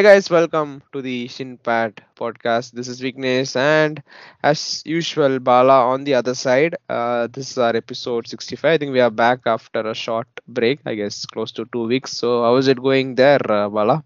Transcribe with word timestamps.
Hey 0.00 0.04
guys, 0.04 0.30
welcome 0.30 0.82
to 0.94 1.02
the 1.02 1.28
Shinpad 1.28 1.98
podcast. 2.18 2.70
This 2.72 2.88
is 2.88 3.02
Vignesh, 3.02 3.54
and 3.54 4.02
as 4.42 4.82
usual, 4.86 5.38
Bala 5.40 5.88
on 5.88 6.04
the 6.04 6.14
other 6.14 6.34
side. 6.34 6.74
Uh, 6.88 7.26
this 7.26 7.50
is 7.50 7.58
our 7.58 7.76
episode 7.76 8.26
65. 8.26 8.64
I 8.64 8.78
think 8.78 8.92
we 8.94 9.00
are 9.00 9.10
back 9.10 9.40
after 9.44 9.80
a 9.80 9.94
short 9.94 10.26
break, 10.48 10.80
I 10.86 10.94
guess 10.94 11.26
close 11.26 11.52
to 11.52 11.66
two 11.70 11.86
weeks. 11.86 12.14
So, 12.14 12.42
how 12.42 12.56
is 12.56 12.66
it 12.68 12.80
going 12.80 13.14
there, 13.16 13.40
uh, 13.52 13.68
Bala? 13.68 14.02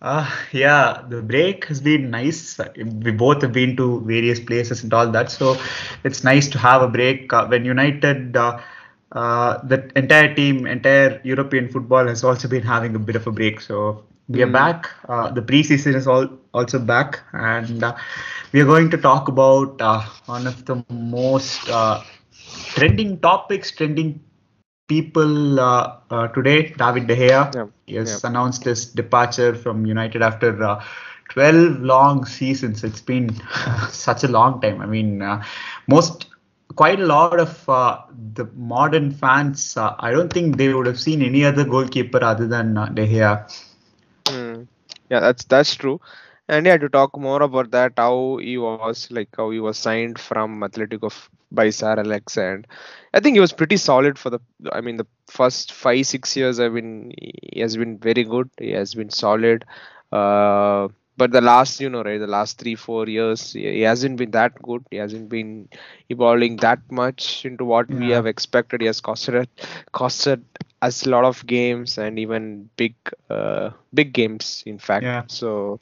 Uh, 0.00 0.30
yeah, 0.52 1.02
the 1.08 1.20
break 1.20 1.64
has 1.64 1.80
been 1.80 2.08
nice. 2.08 2.60
We 2.76 3.10
both 3.10 3.42
have 3.42 3.52
been 3.52 3.76
to 3.78 4.02
various 4.02 4.38
places 4.38 4.84
and 4.84 4.94
all 4.94 5.10
that, 5.10 5.32
so 5.32 5.56
it's 6.04 6.22
nice 6.22 6.46
to 6.50 6.58
have 6.58 6.80
a 6.80 6.86
break. 6.86 7.32
Uh, 7.32 7.48
when 7.48 7.64
United, 7.64 8.36
uh, 8.36 8.60
uh, 9.10 9.66
the 9.66 9.90
entire 9.96 10.32
team, 10.32 10.64
entire 10.64 11.20
European 11.24 11.68
football 11.68 12.06
has 12.06 12.22
also 12.22 12.46
been 12.46 12.62
having 12.62 12.94
a 12.94 13.00
bit 13.00 13.16
of 13.16 13.26
a 13.26 13.32
break. 13.32 13.60
So 13.60 14.04
we 14.28 14.42
are 14.42 14.46
Mm, 14.46 14.52
back. 14.52 14.88
Uh, 15.08 15.30
the 15.30 15.42
preseason 15.42 15.94
is 15.94 16.06
all 16.06 16.28
also 16.54 16.78
back, 16.78 17.20
and 17.32 17.82
uh, 17.84 17.94
we 18.52 18.60
are 18.60 18.66
going 18.66 18.90
to 18.90 18.98
talk 18.98 19.28
about 19.28 19.80
uh, 19.80 20.02
one 20.26 20.46
of 20.46 20.64
the 20.66 20.82
most 20.90 21.68
uh, 21.68 22.00
trending 22.74 23.18
topics, 23.20 23.70
trending 23.72 24.20
people 24.88 25.58
uh, 25.60 25.96
uh, 26.10 26.28
today. 26.28 26.74
David 26.78 27.06
De 27.06 27.16
Gea 27.16 27.54
yeah, 27.54 27.66
he 27.86 27.94
yeah, 28.04 28.10
has 28.10 28.24
announced 28.24 28.64
his 28.64 28.86
departure 28.86 29.54
from 29.54 29.86
United 29.86 30.22
after 30.22 30.62
uh, 30.62 30.82
12 31.30 31.80
long 31.80 32.24
seasons. 32.24 32.84
It's 32.84 33.00
been 33.00 33.30
such 33.90 34.24
a 34.24 34.28
long 34.28 34.60
time. 34.60 34.80
I 34.80 34.86
mean, 34.86 35.22
uh, 35.22 35.42
most 35.88 36.26
quite 36.76 37.00
a 37.00 37.06
lot 37.06 37.38
of 37.38 37.68
uh, 37.68 37.98
the 38.34 38.44
modern 38.54 39.10
fans. 39.10 39.76
Uh, 39.76 39.94
I 39.98 40.10
don't 40.10 40.32
think 40.32 40.56
they 40.56 40.72
would 40.72 40.86
have 40.86 41.00
seen 41.00 41.22
any 41.22 41.44
other 41.44 41.64
goalkeeper 41.64 42.22
other 42.22 42.46
than 42.46 42.76
uh, 42.76 42.86
De 42.86 43.06
Gea. 43.06 43.46
Mm. 44.32 44.68
yeah. 45.10 45.20
That's 45.20 45.44
that's 45.44 45.74
true. 45.76 46.00
And 46.48 46.66
yeah, 46.66 46.76
to 46.78 46.88
talk 46.88 47.18
more 47.18 47.42
about 47.42 47.70
that, 47.72 47.94
how 47.96 48.38
he 48.42 48.58
was 48.58 49.08
like 49.10 49.28
how 49.36 49.50
he 49.50 49.60
was 49.60 49.78
signed 49.78 50.18
from 50.18 50.60
Atletico 50.60 51.06
f- 51.06 51.30
by 51.50 51.70
Sir 51.70 51.94
Alex, 51.98 52.36
and 52.36 52.66
I 53.14 53.20
think 53.20 53.36
he 53.36 53.40
was 53.40 53.52
pretty 53.52 53.76
solid 53.76 54.18
for 54.18 54.30
the. 54.30 54.40
I 54.72 54.80
mean, 54.80 54.96
the 54.96 55.06
first 55.28 55.72
five 55.72 56.06
six 56.06 56.36
years, 56.36 56.60
I 56.60 56.68
mean, 56.68 57.12
he 57.18 57.60
has 57.60 57.76
been 57.76 57.98
very 57.98 58.24
good. 58.24 58.50
He 58.58 58.72
has 58.72 58.94
been 58.94 59.10
solid. 59.10 59.64
Uh, 60.12 60.88
but 61.16 61.30
the 61.32 61.40
last, 61.40 61.80
you 61.80 61.88
know, 61.90 62.02
right, 62.02 62.18
the 62.18 62.26
last 62.26 62.58
three 62.58 62.74
four 62.74 63.08
years, 63.08 63.52
he, 63.52 63.62
he 63.72 63.80
hasn't 63.82 64.16
been 64.18 64.32
that 64.32 64.60
good. 64.62 64.84
He 64.90 64.96
hasn't 64.98 65.28
been 65.28 65.68
evolving 66.10 66.58
that 66.58 66.80
much 66.90 67.44
into 67.44 67.64
what 67.64 67.92
we 67.94 68.10
have 68.10 68.26
expected. 68.26 68.80
He 68.82 68.86
has 68.88 69.00
costed 69.00 69.46
costed 69.94 70.42
us 70.82 71.06
a 71.06 71.10
lot 71.10 71.24
of 71.24 71.46
games 71.46 71.98
and 71.98 72.18
even 72.18 72.70
big 72.76 72.94
uh, 73.30 73.70
big 73.94 74.12
games, 74.12 74.62
in 74.66 74.78
fact. 74.78 75.08
yeah, 75.08 75.24
So 75.28 75.80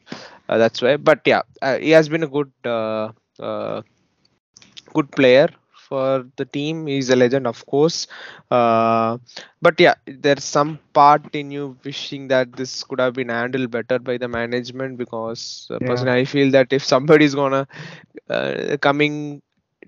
uh, 0.48 0.58
that's 0.58 0.82
why. 0.82 0.96
But 0.96 1.22
yeah, 1.26 1.42
uh, 1.62 1.78
he 1.78 1.90
has 1.90 2.08
been 2.08 2.24
a 2.24 2.28
good 2.28 2.52
uh, 2.64 3.12
uh, 3.40 3.82
good 4.94 5.10
player 5.12 5.48
for 5.88 6.26
the 6.36 6.44
team. 6.44 6.86
He's 6.86 7.10
a 7.10 7.16
legend, 7.16 7.46
of 7.46 7.64
course. 7.66 8.06
Uh, 8.50 9.18
but 9.62 9.78
yeah, 9.80 9.94
there's 10.06 10.44
some 10.44 10.78
part 10.94 11.34
in 11.34 11.50
you 11.50 11.76
wishing 11.84 12.28
that 12.28 12.52
this 12.54 12.82
could 12.84 13.00
have 13.00 13.14
been 13.14 13.28
handled 13.28 13.70
better 13.70 13.98
by 13.98 14.16
the 14.18 14.28
management 14.28 14.98
because 14.98 15.68
uh, 15.70 15.80
yeah, 15.80 15.80
personally, 15.80 16.20
I 16.20 16.24
feel 16.24 16.50
that 16.52 16.72
if 16.72 16.84
somebody's 16.84 17.34
gonna 17.34 17.66
uh, 18.28 18.76
coming 18.80 19.42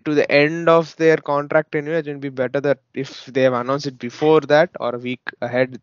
to 0.04 0.14
the 0.14 0.30
end 0.30 0.68
of 0.68 0.94
their 0.96 1.16
contract 1.16 1.74
anyway, 1.74 1.98
it 1.98 2.06
would 2.06 2.20
be 2.20 2.28
better 2.28 2.60
that 2.60 2.78
if 2.94 3.26
they 3.26 3.42
have 3.42 3.52
announced 3.54 3.86
it 3.86 3.98
before 3.98 4.40
that 4.42 4.70
or 4.80 4.94
a 4.94 4.98
week 4.98 5.20
ahead 5.40 5.80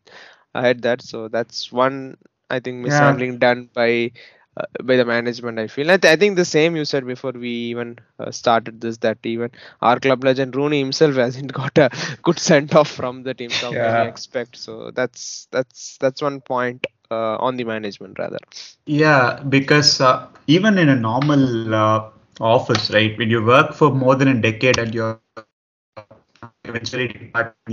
ahead 0.53 0.81
that. 0.83 1.01
So 1.01 1.27
that's 1.27 1.71
one 1.71 2.17
I 2.49 2.59
think 2.59 2.77
yeah. 2.83 2.83
mishandling 2.83 3.39
done 3.39 3.69
by 3.73 4.11
uh, 4.57 4.65
by 4.83 4.95
the 4.97 5.05
management. 5.05 5.59
I 5.59 5.67
feel. 5.67 5.89
I, 5.91 5.97
th- 5.97 6.11
I 6.11 6.15
think 6.17 6.35
the 6.35 6.45
same 6.45 6.75
you 6.75 6.85
said 6.85 7.05
before 7.05 7.31
we 7.31 7.49
even 7.49 7.97
uh, 8.19 8.31
started 8.31 8.81
this 8.81 8.97
that 8.99 9.17
even 9.23 9.51
our 9.81 9.99
club 9.99 10.23
legend 10.23 10.55
Rooney 10.55 10.79
himself 10.79 11.15
hasn't 11.25 11.53
got 11.53 11.77
a 11.77 11.89
good 12.23 12.39
send 12.39 12.73
off 12.75 12.89
from 12.89 13.23
the 13.23 13.33
team. 13.33 13.55
So 13.55 13.67
how 13.67 13.75
can 13.75 13.97
you 13.97 14.05
Yeah, 14.05 14.07
expect? 14.07 14.57
So 14.57 14.91
that's 14.93 15.47
that's 15.51 15.97
that's 15.99 16.21
one 16.21 16.41
point 16.41 16.85
uh, 17.11 17.37
on 17.37 17.57
the 17.57 17.63
management 17.65 18.17
rather. 18.19 18.39
yeah, 18.85 19.39
because 19.49 20.01
uh, 20.01 20.27
even 20.47 20.77
in 20.77 20.89
a 20.89 20.95
normal 20.95 21.73
uh, 21.73 22.09
office, 22.39 22.91
right, 22.91 23.17
when 23.17 23.29
you 23.29 23.43
work 23.45 23.73
for 23.73 23.91
more 23.93 24.15
than 24.15 24.27
a 24.29 24.41
decade 24.41 24.79
and 24.79 24.93
you're 24.93 25.19
eventually 25.23 25.57
depart 25.57 26.25
from 26.37 26.53
the 26.53 26.87
office, 27.05 27.65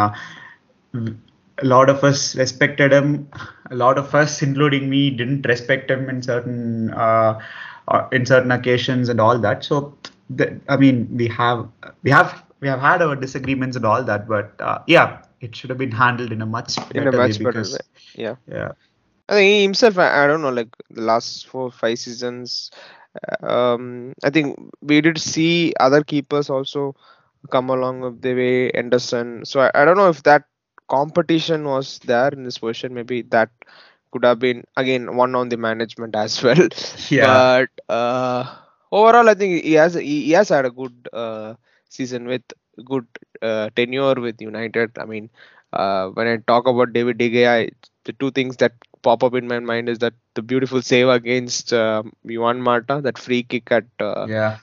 a 1.62 1.66
lot 1.66 1.88
of 1.88 2.04
us 2.04 2.34
respected 2.36 2.92
him. 2.92 3.28
A 3.70 3.74
lot 3.74 3.98
of 3.98 4.14
us, 4.14 4.42
including 4.42 4.88
me, 4.88 5.10
didn't 5.10 5.46
respect 5.46 5.90
him 5.90 6.08
in 6.08 6.22
certain 6.22 6.92
uh, 6.94 7.40
uh, 7.88 8.08
in 8.12 8.26
certain 8.26 8.50
occasions 8.50 9.08
and 9.08 9.20
all 9.20 9.38
that. 9.38 9.64
So, 9.64 9.96
the, 10.30 10.60
I 10.68 10.76
mean, 10.76 11.08
we 11.16 11.28
have 11.28 11.68
we 12.02 12.10
have 12.10 12.44
we 12.60 12.68
have 12.68 12.80
had 12.80 13.02
our 13.02 13.16
disagreements 13.16 13.76
and 13.76 13.84
all 13.84 14.02
that, 14.04 14.28
but 14.28 14.52
uh, 14.60 14.78
yeah, 14.86 15.22
it 15.40 15.54
should 15.56 15.70
have 15.70 15.78
been 15.78 15.92
handled 15.92 16.32
in 16.32 16.42
a 16.42 16.46
much 16.46 16.76
better 16.76 17.02
In 17.02 17.06
a 17.06 17.12
better 17.12 17.18
way 17.18 17.32
much 17.32 17.42
better 17.42 17.62
way. 17.62 17.78
Yeah. 18.14 18.36
yeah, 18.48 18.72
I 19.28 19.34
think 19.34 19.46
he 19.46 19.62
himself, 19.62 19.98
I, 19.98 20.24
I 20.24 20.26
don't 20.26 20.42
know, 20.42 20.50
like 20.50 20.68
the 20.90 21.02
last 21.02 21.46
four, 21.46 21.70
five 21.70 21.98
seasons, 21.98 22.70
um, 23.42 24.12
I 24.22 24.30
think 24.30 24.58
we 24.80 25.00
did 25.00 25.18
see 25.18 25.74
other 25.80 26.02
keepers 26.02 26.50
also 26.50 26.94
come 27.50 27.70
along 27.70 28.04
of 28.04 28.20
the 28.22 28.34
way 28.34 28.70
Henderson. 28.74 29.44
So 29.44 29.60
I, 29.60 29.70
I 29.74 29.84
don't 29.84 29.96
know 29.96 30.08
if 30.08 30.22
that 30.24 30.44
competition 30.88 31.64
was 31.64 31.98
there 32.00 32.28
in 32.28 32.44
this 32.44 32.58
version. 32.58 32.94
Maybe 32.94 33.22
that 33.22 33.50
could 34.12 34.24
have 34.24 34.38
been 34.38 34.64
again 34.76 35.16
one 35.16 35.34
on 35.34 35.48
the 35.48 35.56
management 35.56 36.14
as 36.16 36.42
well. 36.46 36.68
yeah, 37.10 37.42
But 37.58 37.68
uh, 37.88 38.44
overall, 38.92 39.28
I 39.28 39.34
think 39.34 39.64
he 39.64 39.74
has 39.74 39.94
he, 39.94 40.30
has 40.32 40.48
had 40.48 40.66
a 40.66 40.70
good 40.70 41.08
uh, 41.12 41.54
season 41.88 42.26
with 42.26 42.42
good 42.84 43.06
uh, 43.42 43.70
tenure 43.76 44.14
with 44.14 44.40
United. 44.40 44.98
I 44.98 45.04
mean, 45.04 45.30
uh, 45.72 46.08
when 46.08 46.26
I 46.26 46.36
talk 46.38 46.66
about 46.66 46.92
David 46.92 47.18
De 47.18 47.30
Gea, 47.30 47.70
the 48.04 48.12
two 48.12 48.30
things 48.30 48.56
that 48.58 48.72
pop 49.02 49.22
up 49.22 49.34
in 49.34 49.46
my 49.48 49.58
mind 49.60 49.88
is 49.88 49.98
that 49.98 50.14
the 50.34 50.42
beautiful 50.42 50.82
save 50.82 51.08
against 51.08 51.72
uh, 51.72 52.02
Juan 52.24 52.60
Mata, 52.60 53.00
that 53.02 53.18
free 53.18 53.42
kick 53.42 53.70
at 53.72 53.84
uh, 54.00 54.26
yeah. 54.26 54.58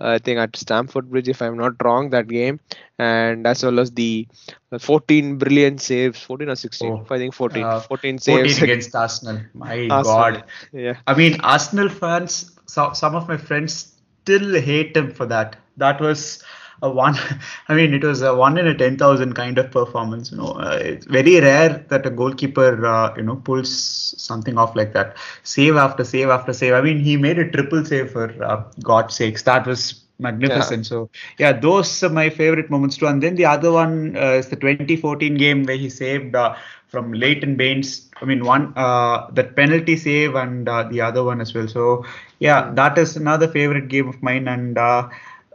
I 0.00 0.18
think 0.18 0.38
at 0.38 0.56
Stamford 0.56 1.10
Bridge, 1.10 1.28
if 1.28 1.42
I'm 1.42 1.56
not 1.56 1.72
wrong, 1.82 2.10
that 2.10 2.28
game, 2.28 2.60
and 2.98 3.46
as 3.46 3.62
well 3.62 3.80
as 3.80 3.90
the 3.92 4.26
uh, 4.72 4.78
14 4.78 5.38
brilliant 5.38 5.80
saves, 5.80 6.22
14 6.22 6.48
or 6.48 6.56
16, 6.56 6.90
Oh, 6.92 7.06
I 7.10 7.18
think 7.18 7.34
14, 7.34 7.62
uh, 7.62 7.80
14 7.80 8.18
14 8.18 8.18
saves 8.18 8.62
against 8.62 8.94
Arsenal. 8.94 9.40
My 9.54 9.88
Arsenal. 9.88 10.02
God. 10.04 10.44
Yeah. 10.72 10.96
I 11.06 11.14
mean, 11.14 11.40
Arsenal 11.40 11.88
fans, 11.88 12.52
so, 12.66 12.92
some 12.92 13.14
of 13.14 13.28
my 13.28 13.36
friends 13.36 13.94
still 14.22 14.60
hate 14.60 14.96
him 14.96 15.12
for 15.12 15.26
that. 15.26 15.56
That 15.76 16.00
was 16.00 16.42
a 16.82 16.90
one, 16.90 17.14
I 17.68 17.74
mean, 17.74 17.92
it 17.94 18.04
was 18.04 18.22
a 18.22 18.34
one 18.34 18.58
in 18.58 18.66
a 18.66 18.74
10,000 18.74 19.34
kind 19.34 19.58
of 19.58 19.70
performance. 19.70 20.30
You 20.30 20.38
know, 20.38 20.52
uh, 20.52 20.78
it's 20.80 21.06
very 21.06 21.40
rare 21.40 21.84
that 21.88 22.06
a 22.06 22.10
goalkeeper, 22.10 22.84
uh, 22.86 23.14
you 23.16 23.22
know, 23.22 23.36
pulls 23.36 24.14
something 24.18 24.58
off 24.58 24.74
like 24.76 24.92
that. 24.92 25.16
Save 25.42 25.76
after 25.76 26.04
save 26.04 26.28
after 26.28 26.52
save. 26.52 26.74
I 26.74 26.80
mean, 26.82 26.98
he 26.98 27.16
made 27.16 27.38
a 27.38 27.50
triple 27.50 27.84
save 27.84 28.10
for 28.10 28.32
uh, 28.44 28.62
God's 28.82 29.14
sakes. 29.14 29.42
That 29.42 29.66
was 29.66 30.02
Yeah. 30.42 30.72
magnificent. 30.72 30.86
So, 30.86 31.10
yeah, 31.38 31.52
those 31.52 32.02
are 32.02 32.08
my 32.10 32.28
favorite 32.30 32.70
moments 32.70 32.96
too. 32.96 33.06
And 33.06 33.22
then 33.22 33.34
the 33.36 33.46
other 33.46 33.72
one 33.72 34.16
uh, 34.16 34.32
is 34.40 34.48
the 34.48 34.56
2014 34.56 35.36
game 35.36 35.64
where 35.64 35.76
he 35.76 35.88
saved 35.88 36.34
uh, 36.34 36.54
from 36.86 37.12
Leighton 37.12 37.56
Baines. 37.56 38.10
I 38.20 38.24
mean, 38.24 38.44
one 38.44 38.72
uh, 38.76 39.26
that 39.32 39.56
penalty 39.56 39.96
save 39.96 40.34
and 40.34 40.68
uh, 40.68 40.84
the 40.84 41.00
other 41.00 41.22
one 41.24 41.40
as 41.40 41.54
well. 41.54 41.68
So 41.68 42.04
yeah, 42.38 42.70
Mm. 42.70 42.74
that 42.74 42.98
is 42.98 43.16
another 43.16 43.48
favorite 43.48 43.88
game 43.88 44.08
of 44.08 44.22
mine. 44.22 44.48
And 44.48 44.78
uh, 44.78 45.08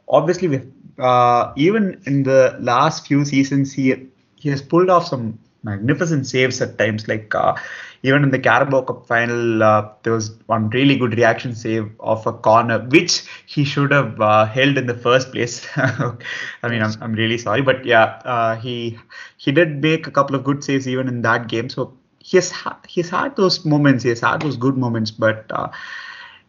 obviously, 0.07 0.47
with 0.47 0.71
uh, 1.01 1.53
even 1.55 2.01
in 2.05 2.23
the 2.23 2.55
last 2.59 3.07
few 3.07 3.25
seasons, 3.25 3.73
he 3.73 4.07
he 4.35 4.49
has 4.49 4.61
pulled 4.61 4.89
off 4.89 5.07
some 5.07 5.39
magnificent 5.63 6.25
saves 6.25 6.61
at 6.61 6.77
times. 6.77 7.07
Like 7.07 7.33
uh, 7.35 7.55
even 8.03 8.23
in 8.23 8.31
the 8.31 8.39
Carabao 8.39 8.81
Cup 8.81 9.05
final, 9.07 9.63
uh, 9.63 9.89
there 10.03 10.13
was 10.13 10.37
one 10.47 10.69
really 10.69 10.95
good 10.97 11.15
reaction 11.17 11.55
save 11.55 11.91
of 11.99 12.25
a 12.25 12.33
corner, 12.33 12.79
which 12.79 13.23
he 13.45 13.63
should 13.63 13.91
have 13.91 14.19
uh, 14.19 14.45
held 14.45 14.77
in 14.77 14.85
the 14.87 14.97
first 14.97 15.31
place. 15.31 15.67
I 15.75 16.69
mean, 16.69 16.81
I'm, 16.81 16.93
I'm 17.01 17.13
really 17.13 17.37
sorry, 17.37 17.61
but 17.61 17.85
yeah, 17.85 18.21
uh, 18.25 18.55
he 18.55 18.97
he 19.37 19.51
did 19.51 19.81
make 19.81 20.07
a 20.07 20.11
couple 20.11 20.35
of 20.35 20.43
good 20.43 20.63
saves 20.63 20.87
even 20.87 21.07
in 21.07 21.21
that 21.23 21.47
game. 21.47 21.69
So 21.69 21.93
he 22.19 22.37
has 22.37 22.53
he's 22.87 23.09
had 23.09 23.35
those 23.35 23.65
moments. 23.65 24.03
He 24.03 24.09
has 24.09 24.21
had 24.21 24.41
those 24.41 24.57
good 24.57 24.77
moments, 24.77 25.11
but 25.11 25.45
uh, 25.51 25.69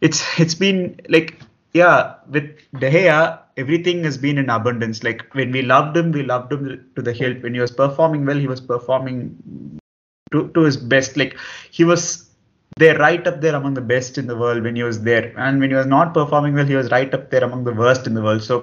it's 0.01 0.23
it's 0.39 0.55
been 0.55 0.99
like 1.09 1.39
yeah, 1.73 2.15
with 2.29 2.57
De 2.79 2.89
Gea, 2.91 3.39
everything 3.57 4.03
has 4.03 4.17
been 4.17 4.37
in 4.37 4.49
abundance. 4.49 5.03
Like 5.03 5.33
when 5.33 5.51
we 5.51 5.61
loved 5.61 5.95
him, 5.95 6.11
we 6.11 6.23
loved 6.23 6.51
him 6.51 6.91
to 6.95 7.01
the 7.01 7.13
hilt. 7.13 7.41
When 7.41 7.53
he 7.53 7.59
was 7.59 7.71
performing 7.71 8.25
well, 8.25 8.37
he 8.37 8.47
was 8.47 8.61
performing 8.61 9.79
to, 10.31 10.49
to 10.49 10.61
his 10.61 10.77
best. 10.77 11.17
Like 11.17 11.37
he 11.71 11.83
was 11.83 12.29
there 12.77 12.97
right 12.97 13.25
up 13.27 13.41
there 13.41 13.55
among 13.55 13.75
the 13.75 13.81
best 13.81 14.17
in 14.17 14.27
the 14.27 14.35
world 14.35 14.63
when 14.63 14.75
he 14.75 14.83
was 14.83 15.01
there. 15.01 15.33
And 15.37 15.59
when 15.59 15.69
he 15.69 15.75
was 15.75 15.85
not 15.85 16.13
performing 16.13 16.55
well, 16.55 16.65
he 16.65 16.75
was 16.75 16.91
right 16.91 17.13
up 17.13 17.29
there 17.29 17.43
among 17.43 17.63
the 17.63 17.73
worst 17.73 18.07
in 18.07 18.13
the 18.13 18.21
world. 18.21 18.43
So 18.43 18.61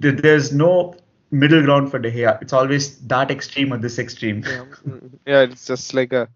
th- 0.00 0.20
there's 0.20 0.52
no 0.52 0.94
middle 1.30 1.62
ground 1.62 1.90
for 1.90 1.98
De 1.98 2.10
Gea. 2.10 2.40
It's 2.40 2.52
always 2.52 2.98
that 3.06 3.30
extreme 3.30 3.72
or 3.72 3.78
this 3.78 3.98
extreme. 3.98 4.44
Yeah, 4.46 4.64
mm, 4.86 5.10
yeah 5.26 5.40
it's 5.42 5.66
just 5.66 5.94
like 5.94 6.12
a 6.12 6.28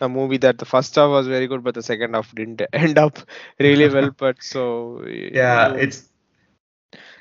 a 0.00 0.08
movie 0.08 0.38
that 0.38 0.58
the 0.58 0.64
first 0.64 0.94
half 0.96 1.08
was 1.08 1.26
very 1.26 1.46
good, 1.46 1.62
but 1.62 1.74
the 1.74 1.82
second 1.82 2.14
half 2.14 2.34
didn't 2.34 2.62
end 2.72 2.98
up 2.98 3.18
really 3.58 3.88
well. 3.88 4.10
But 4.16 4.42
so 4.42 5.04
yeah, 5.06 5.72
you, 5.72 5.78
it's 5.78 6.08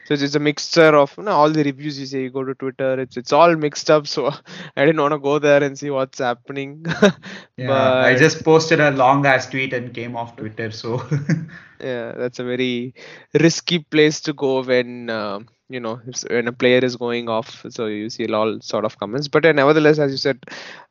so 0.05 0.13
it's 0.13 0.35
a 0.35 0.39
mixture 0.39 0.95
of 0.95 1.13
you 1.17 1.23
know, 1.23 1.31
all 1.31 1.49
the 1.49 1.63
reviews 1.63 1.99
you 1.99 2.05
say. 2.05 2.23
You 2.23 2.29
go 2.29 2.43
to 2.43 2.53
Twitter, 2.55 2.99
it's 2.99 3.17
it's 3.17 3.31
all 3.31 3.55
mixed 3.55 3.89
up. 3.89 4.07
So 4.07 4.27
I 4.77 4.85
didn't 4.85 5.01
want 5.01 5.13
to 5.13 5.19
go 5.19 5.39
there 5.39 5.63
and 5.63 5.77
see 5.77 5.89
what's 5.89 6.19
happening. 6.19 6.85
yeah, 7.57 7.67
but, 7.67 8.05
I 8.05 8.15
just 8.15 8.43
posted 8.43 8.79
a 8.79 8.91
long 8.91 9.25
ass 9.25 9.49
tweet 9.49 9.73
and 9.73 9.93
came 9.93 10.15
off 10.15 10.35
Twitter. 10.35 10.71
So 10.71 11.01
yeah, 11.79 12.13
that's 12.13 12.39
a 12.39 12.43
very 12.43 12.93
risky 13.33 13.79
place 13.79 14.21
to 14.21 14.33
go 14.33 14.61
when. 14.61 15.09
Uh, 15.09 15.39
you 15.69 15.79
know 15.79 15.99
when 16.29 16.47
a 16.47 16.51
player 16.51 16.79
is 16.79 16.97
going 16.97 17.29
off 17.29 17.65
so 17.69 17.85
you 17.87 18.09
see 18.09 18.27
all 18.31 18.59
sort 18.61 18.85
of 18.85 18.97
comments 18.99 19.27
but 19.29 19.45
uh, 19.45 19.51
nevertheless 19.51 19.97
as 19.97 20.11
you 20.11 20.17
said 20.17 20.37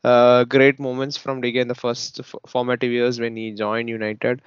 uh, 0.03 0.45
great 0.45 0.81
moments 0.81 1.17
from 1.17 1.41
De 1.41 1.53
Gea 1.53 1.61
in 1.61 1.69
the 1.69 1.75
first 1.75 2.21
f- 2.21 2.35
formative 2.49 2.91
years 2.91 3.21
when 3.21 3.37
he 3.37 3.53
joined 3.53 3.89
United 3.89 4.41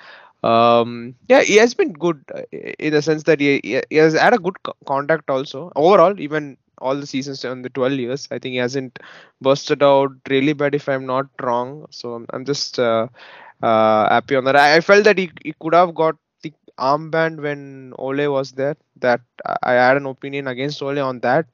um, 0.52 1.16
yeah 1.28 1.42
he 1.42 1.56
has 1.58 1.74
been 1.74 1.92
good 1.94 2.20
uh, 2.36 2.42
in 2.80 2.94
the 2.94 3.02
sense 3.02 3.24
that 3.24 3.40
he, 3.40 3.60
he 3.90 3.96
has 3.98 4.14
had 4.14 4.34
a 4.34 4.38
good 4.38 4.56
contact 4.86 5.30
also 5.30 5.72
overall 5.76 6.20
even 6.20 6.58
all 6.80 6.96
the 6.96 7.08
seasons 7.08 7.44
in 7.46 7.62
the 7.62 7.70
12 7.70 7.94
years 7.94 8.28
i 8.32 8.38
think 8.40 8.54
he 8.54 8.58
hasn't 8.68 9.00
busted 9.42 9.82
out 9.84 10.12
really 10.30 10.54
bad 10.54 10.76
if 10.76 10.88
i'm 10.90 11.06
not 11.06 11.28
wrong 11.42 11.86
so 11.90 12.14
i'm, 12.16 12.26
I'm 12.34 12.46
just 12.46 12.80
uh, 12.80 13.08
uh, 13.62 14.10
happy 14.10 14.36
on 14.36 14.44
that 14.46 14.56
I, 14.56 14.78
I 14.78 14.82
felt 14.82 15.04
that 15.06 15.18
he, 15.18 15.32
he 15.44 15.54
could 15.60 15.74
have 15.74 15.94
got 15.96 16.16
the 16.44 16.54
armband 16.80 17.42
when 17.42 17.94
Ole 17.98 18.28
was 18.32 18.52
there. 18.52 18.76
That 18.98 19.22
I 19.64 19.74
had 19.74 19.98
an 19.98 20.06
opinion 20.06 20.48
against 20.48 20.82
Ole 20.82 21.00
on 21.00 21.20
that. 21.22 21.48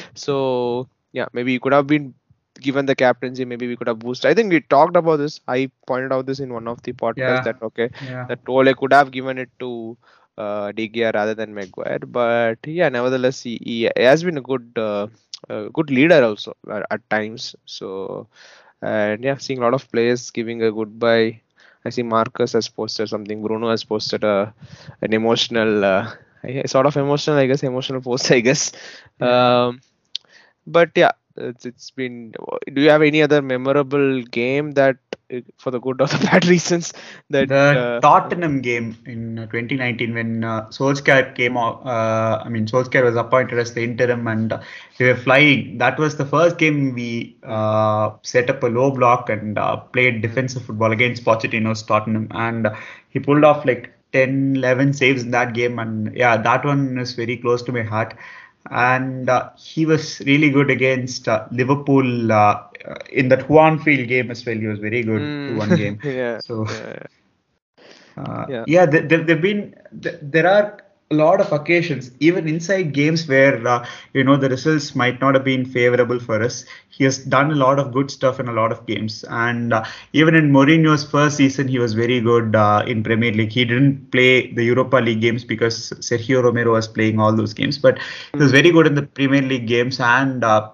so 0.14 0.88
yeah, 1.12 1.26
maybe 1.32 1.52
he 1.52 1.58
could 1.58 1.72
have 1.72 1.86
been 1.86 2.14
given 2.60 2.86
the 2.86 2.94
captaincy. 2.94 3.44
Maybe 3.44 3.68
we 3.68 3.76
could 3.76 3.88
have 3.88 3.98
boosted. 3.98 4.30
I 4.30 4.34
think 4.34 4.52
we 4.52 4.60
talked 4.60 4.96
about 4.96 5.16
this. 5.16 5.40
I 5.48 5.70
pointed 5.86 6.12
out 6.12 6.26
this 6.26 6.40
in 6.40 6.52
one 6.52 6.68
of 6.68 6.82
the 6.82 6.92
podcasts 6.92 7.16
yeah. 7.18 7.40
that 7.42 7.62
okay, 7.62 7.90
yeah. 8.04 8.26
that 8.26 8.40
Ole 8.48 8.74
could 8.74 8.92
have 8.92 9.10
given 9.10 9.38
it 9.38 9.50
to 9.60 9.96
uh, 10.36 10.72
De 10.72 10.88
Gea 10.88 11.14
rather 11.14 11.34
than 11.34 11.54
Maguire. 11.54 12.00
But 12.00 12.58
yeah, 12.66 12.88
nevertheless, 12.88 13.42
he, 13.42 13.58
he 13.62 13.90
has 13.96 14.22
been 14.22 14.38
a 14.38 14.42
good 14.42 14.70
uh, 14.76 15.08
a 15.48 15.68
good 15.70 15.90
leader 15.90 16.22
also 16.22 16.56
at, 16.70 16.86
at 16.90 17.10
times. 17.10 17.54
So 17.64 18.28
and 18.82 19.24
yeah, 19.24 19.36
seeing 19.36 19.58
a 19.58 19.62
lot 19.62 19.74
of 19.74 19.90
players 19.90 20.30
giving 20.30 20.62
a 20.62 20.70
goodbye 20.70 21.40
I 21.84 21.90
see 21.90 22.02
Marcus 22.02 22.52
has 22.52 22.68
posted 22.68 23.08
something. 23.08 23.42
Bruno 23.42 23.70
has 23.70 23.84
posted 23.84 24.24
a 24.24 24.52
an 25.00 25.12
emotional, 25.12 25.84
uh, 25.84 26.12
sort 26.66 26.86
of 26.86 26.96
emotional, 26.96 27.38
I 27.38 27.46
guess, 27.46 27.62
emotional 27.62 28.00
post, 28.00 28.30
I 28.30 28.40
guess. 28.40 28.72
Um, 29.20 29.80
but 30.66 30.90
yeah, 30.94 31.12
it's, 31.40 31.66
it's 31.66 31.90
been. 31.90 32.32
Do 32.72 32.80
you 32.80 32.90
have 32.90 33.02
any 33.02 33.22
other 33.22 33.40
memorable 33.40 34.22
game 34.22 34.72
that, 34.72 34.96
uh, 35.32 35.40
for 35.58 35.70
the 35.70 35.80
good 35.80 36.00
or 36.00 36.06
the 36.06 36.18
bad 36.30 36.46
reasons, 36.46 36.92
that 37.30 37.48
the 37.48 37.54
uh, 37.56 38.00
Tottenham 38.00 38.60
game 38.60 38.96
in 39.06 39.36
2019 39.36 40.14
when 40.14 40.44
uh, 40.44 40.66
Solskjaer 40.66 41.34
came 41.34 41.56
out? 41.56 41.84
Uh, 41.86 42.42
I 42.44 42.48
mean, 42.48 42.66
Solskjaer 42.66 43.04
was 43.04 43.16
appointed 43.16 43.58
as 43.58 43.74
the 43.74 43.82
interim, 43.82 44.26
and 44.26 44.52
uh, 44.52 44.62
they 44.98 45.06
were 45.06 45.16
flying. 45.16 45.78
That 45.78 45.98
was 45.98 46.16
the 46.16 46.26
first 46.26 46.58
game 46.58 46.94
we 46.94 47.36
uh, 47.42 48.10
set 48.22 48.50
up 48.50 48.62
a 48.62 48.66
low 48.66 48.90
block 48.90 49.30
and 49.30 49.58
uh, 49.58 49.76
played 49.76 50.16
hmm. 50.16 50.20
defensive 50.20 50.64
football 50.64 50.92
against 50.92 51.24
Pochettino's 51.24 51.82
Tottenham, 51.82 52.28
and 52.32 52.68
he 53.10 53.20
pulled 53.20 53.44
off 53.44 53.64
like 53.64 53.92
10, 54.12 54.56
11 54.56 54.94
saves 54.94 55.22
in 55.22 55.30
that 55.32 55.54
game, 55.54 55.78
and 55.78 56.16
yeah, 56.16 56.36
that 56.36 56.64
one 56.64 56.98
is 56.98 57.12
very 57.12 57.36
close 57.36 57.62
to 57.62 57.72
my 57.72 57.82
heart 57.82 58.14
and 58.70 59.28
uh, 59.28 59.50
he 59.56 59.86
was 59.86 60.20
really 60.20 60.50
good 60.50 60.70
against 60.70 61.28
uh, 61.28 61.46
Liverpool 61.50 62.32
uh, 62.32 62.62
in 63.10 63.28
that 63.28 63.50
Anfield 63.50 64.08
game 64.08 64.30
as 64.30 64.44
well. 64.44 64.56
He 64.56 64.66
was 64.66 64.78
very 64.78 65.02
good 65.02 65.22
mm. 65.22 65.56
one 65.56 65.74
game. 65.76 65.98
yeah. 66.04 66.38
So 66.38 66.66
yeah, 66.68 67.06
uh, 68.16 68.46
yeah. 68.48 68.64
yeah 68.66 68.86
there, 68.86 69.24
have 69.24 69.40
been 69.40 69.74
there 69.92 70.46
are 70.46 70.78
a 71.10 71.14
lot 71.14 71.40
of 71.40 71.52
occasions, 71.52 72.10
even 72.20 72.46
inside 72.46 72.92
games 72.92 73.26
where 73.26 73.66
uh, 73.66 73.86
you 74.12 74.22
know 74.22 74.36
the 74.36 74.48
results 74.48 74.94
might 74.94 75.20
not 75.20 75.34
have 75.34 75.44
been 75.44 75.64
favorable 75.64 76.20
for 76.20 76.42
us. 76.42 76.64
He 76.90 77.04
has 77.04 77.18
done 77.18 77.50
a 77.50 77.54
lot 77.54 77.78
of 77.78 77.92
good 77.92 78.10
stuff 78.10 78.38
in 78.38 78.48
a 78.48 78.52
lot 78.52 78.72
of 78.72 78.84
games, 78.86 79.24
and 79.30 79.72
uh, 79.72 79.84
even 80.12 80.34
in 80.34 80.52
Mourinho's 80.52 81.04
first 81.10 81.38
season, 81.38 81.66
he 81.66 81.78
was 81.78 81.94
very 81.94 82.20
good 82.20 82.54
uh, 82.54 82.84
in 82.86 83.02
Premier 83.02 83.32
League. 83.32 83.52
He 83.52 83.64
didn't 83.64 84.10
play 84.10 84.52
the 84.52 84.64
Europa 84.64 84.96
League 84.96 85.22
games 85.22 85.44
because 85.44 85.90
Sergio 86.00 86.42
Romero 86.42 86.72
was 86.72 86.86
playing 86.88 87.18
all 87.18 87.34
those 87.34 87.54
games, 87.54 87.78
but 87.78 87.98
he 88.32 88.38
was 88.38 88.52
very 88.52 88.70
good 88.70 88.86
in 88.86 88.94
the 88.94 89.02
Premier 89.02 89.42
League 89.42 89.66
games 89.66 90.00
and. 90.00 90.44
Uh, 90.44 90.70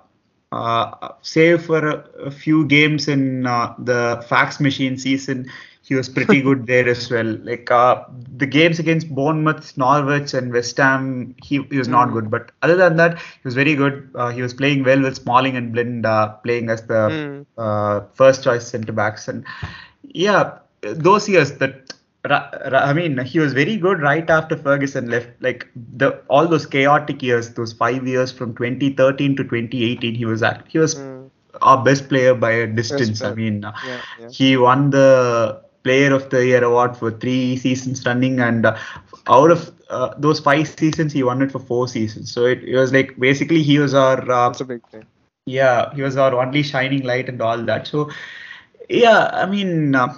uh, 0.52 1.08
save 1.22 1.64
for 1.64 1.84
a, 1.84 1.96
a, 2.26 2.30
few 2.30 2.64
games 2.66 3.08
in 3.08 3.44
uh, 3.44 3.74
the 3.78 4.24
fax 4.28 4.60
machine 4.60 4.96
season, 4.96 5.50
he 5.84 5.94
was 5.94 6.08
pretty 6.08 6.40
good 6.40 6.66
there 6.72 6.88
as 6.88 7.10
well. 7.10 7.36
Like 7.42 7.70
uh, 7.70 8.04
the 8.36 8.46
games 8.46 8.78
against 8.78 9.14
Bournemouth, 9.14 9.76
Norwich, 9.76 10.32
and 10.32 10.52
West 10.52 10.78
Ham, 10.78 11.34
he, 11.42 11.62
he 11.70 11.76
was 11.76 11.88
not 11.88 12.08
mm. 12.08 12.14
good. 12.14 12.30
But 12.30 12.52
other 12.62 12.76
than 12.76 12.96
that, 12.96 13.18
he 13.18 13.44
was 13.44 13.54
very 13.54 13.74
good. 13.74 14.10
Uh, 14.14 14.30
he 14.30 14.40
was 14.40 14.54
playing 14.54 14.84
well 14.84 15.02
with 15.02 15.16
Smalling 15.16 15.56
and 15.56 15.72
Blind 15.72 16.06
uh, 16.06 16.28
playing 16.44 16.70
as 16.70 16.82
the 16.86 17.46
mm. 17.58 18.14
first 18.14 18.42
choice 18.42 18.66
centre 18.66 18.92
backs. 18.92 19.28
And 19.28 19.44
yeah, 20.02 20.58
those 20.80 21.28
years 21.28 21.52
that 21.58 21.92
I 22.24 22.94
mean, 22.94 23.18
he 23.18 23.38
was 23.38 23.52
very 23.52 23.76
good 23.76 24.00
right 24.00 24.28
after 24.30 24.56
Ferguson 24.56 25.10
left. 25.10 25.28
Like 25.40 25.68
the 25.74 26.12
all 26.28 26.48
those 26.48 26.64
chaotic 26.64 27.22
years, 27.22 27.50
those 27.50 27.74
five 27.74 28.06
years 28.06 28.32
from 28.32 28.54
2013 28.54 29.36
to 29.36 29.42
2018, 29.42 30.14
he 30.14 30.24
was 30.24 30.42
at 30.42 30.64
he 30.66 30.78
was 30.78 30.94
mm. 30.94 31.28
our 31.60 31.84
best 31.84 32.08
player 32.08 32.34
by 32.34 32.52
a 32.52 32.66
distance. 32.66 33.20
I 33.20 33.34
mean, 33.34 33.60
yeah, 33.62 34.00
yeah. 34.18 34.28
he 34.30 34.56
won 34.56 34.88
the 34.88 35.62
player 35.84 36.12
of 36.14 36.30
the 36.30 36.46
year 36.46 36.64
award 36.64 36.96
for 36.96 37.10
three 37.12 37.56
seasons 37.56 38.04
running 38.06 38.40
and 38.40 38.66
uh, 38.66 38.76
out 39.28 39.50
of 39.50 39.72
uh, 39.90 40.14
those 40.18 40.40
five 40.40 40.68
seasons 40.68 41.12
he 41.12 41.22
won 41.22 41.42
it 41.42 41.52
for 41.52 41.60
four 41.60 41.88
seasons. 41.88 42.30
So 42.32 42.46
it, 42.46 42.62
it 42.64 42.76
was 42.76 42.92
like 42.92 43.18
basically 43.18 43.62
he 43.62 43.78
was 43.78 43.94
our 43.94 44.20
uh, 44.30 44.54
that's 44.54 44.60
a 44.60 44.64
big 44.64 44.82
thing. 44.90 45.06
yeah 45.46 45.92
he 45.94 46.02
was 46.02 46.16
our 46.16 46.34
only 46.40 46.62
shining 46.62 47.02
light 47.02 47.28
and 47.28 47.40
all 47.42 47.58
that. 47.64 47.86
So 47.86 48.10
yeah 48.88 49.30
i 49.32 49.46
mean 49.46 49.94
uh, 49.94 50.08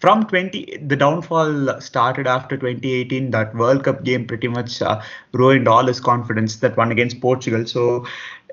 from 0.00 0.24
20 0.26 0.76
the 0.86 0.96
downfall 0.96 1.80
started 1.80 2.26
after 2.26 2.56
2018 2.56 3.30
that 3.30 3.54
world 3.54 3.84
cup 3.84 4.02
game 4.04 4.26
pretty 4.26 4.48
much 4.48 4.80
uh, 4.82 5.00
ruined 5.32 5.68
all 5.68 5.86
his 5.86 6.00
confidence 6.00 6.56
that 6.56 6.76
one 6.76 6.90
against 6.92 7.20
portugal. 7.20 7.64
So 7.66 8.04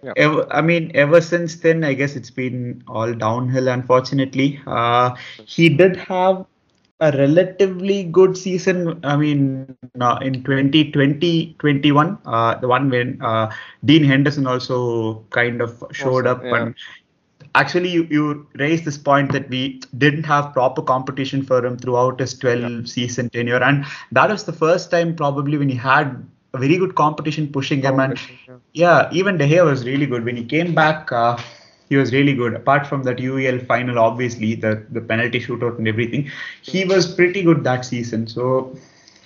yeah. 0.03 0.13
Ever, 0.15 0.47
I 0.51 0.61
mean, 0.61 0.91
ever 0.93 1.21
since 1.21 1.55
then, 1.57 1.83
I 1.83 1.93
guess 1.93 2.15
it's 2.15 2.29
been 2.29 2.83
all 2.87 3.13
downhill. 3.13 3.67
Unfortunately, 3.67 4.59
uh, 4.67 5.15
he 5.45 5.69
did 5.69 5.95
have 5.97 6.45
a 6.99 7.11
relatively 7.11 8.03
good 8.03 8.37
season. 8.37 8.99
I 9.03 9.15
mean, 9.15 9.75
uh, 9.99 10.19
in 10.21 10.43
2020, 10.43 11.55
21, 11.59 12.17
uh, 12.25 12.55
the 12.55 12.67
one 12.67 12.89
when 12.89 13.21
uh, 13.21 13.51
Dean 13.85 14.03
Henderson 14.03 14.47
also 14.47 15.25
kind 15.29 15.61
of 15.61 15.83
showed 15.91 16.27
up 16.27 16.43
yeah. 16.43 16.55
and 16.55 16.75
actually 17.55 17.89
you, 17.89 18.07
you 18.09 18.47
raised 18.55 18.85
this 18.85 18.97
point 18.97 19.31
that 19.31 19.49
we 19.49 19.81
didn't 19.97 20.23
have 20.23 20.53
proper 20.53 20.81
competition 20.81 21.43
for 21.43 21.65
him 21.65 21.77
throughout 21.77 22.19
his 22.19 22.37
12 22.37 22.61
yeah. 22.61 22.85
season 22.85 23.29
tenure 23.29 23.63
and 23.63 23.85
that 24.11 24.29
was 24.29 24.43
the 24.43 24.53
first 24.53 24.91
time 24.91 25.15
probably 25.15 25.57
when 25.57 25.69
he 25.69 25.75
had 25.75 26.23
very 26.53 26.77
good 26.77 26.95
competition 26.95 27.47
pushing 27.47 27.81
him. 27.81 27.99
And 27.99 28.19
yeah. 28.73 29.09
even 29.11 29.37
De 29.37 29.47
Gea 29.47 29.65
was 29.65 29.85
really 29.85 30.05
good 30.05 30.25
when 30.25 30.35
he 30.35 30.45
came 30.45 30.73
back. 30.73 31.11
Uh, 31.11 31.37
he 31.89 31.95
was 31.95 32.13
really 32.13 32.33
good. 32.33 32.53
Apart 32.53 32.85
from 32.85 33.03
that 33.03 33.17
UEL 33.17 33.65
final, 33.65 33.97
obviously 33.97 34.55
the 34.55 34.85
the 34.91 35.01
penalty 35.01 35.39
shootout 35.39 35.77
and 35.77 35.87
everything, 35.87 36.29
he 36.61 36.85
was 36.85 37.13
pretty 37.13 37.41
good 37.41 37.63
that 37.63 37.83
season. 37.83 38.27
So 38.27 38.75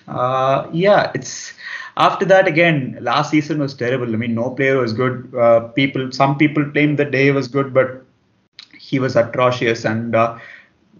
uh, 0.07 0.67
yeah, 0.71 1.11
it's 1.13 1.53
after 1.97 2.25
that, 2.25 2.47
again, 2.47 2.97
last 3.01 3.29
season 3.29 3.59
was 3.59 3.73
terrible. 3.75 4.11
I 4.11 4.17
mean, 4.17 4.33
no 4.33 4.49
player 4.49 4.77
was 4.77 4.93
good. 4.93 5.33
Uh, 5.35 5.67
people, 5.69 6.11
some 6.11 6.37
people 6.37 6.65
claimed 6.71 6.97
that 6.97 7.11
Day 7.11 7.31
was 7.31 7.47
good, 7.47 7.73
but 7.73 8.03
he 8.77 8.99
was 8.99 9.15
atrocious. 9.15 9.85
And 9.85 10.15
uh, 10.15 10.37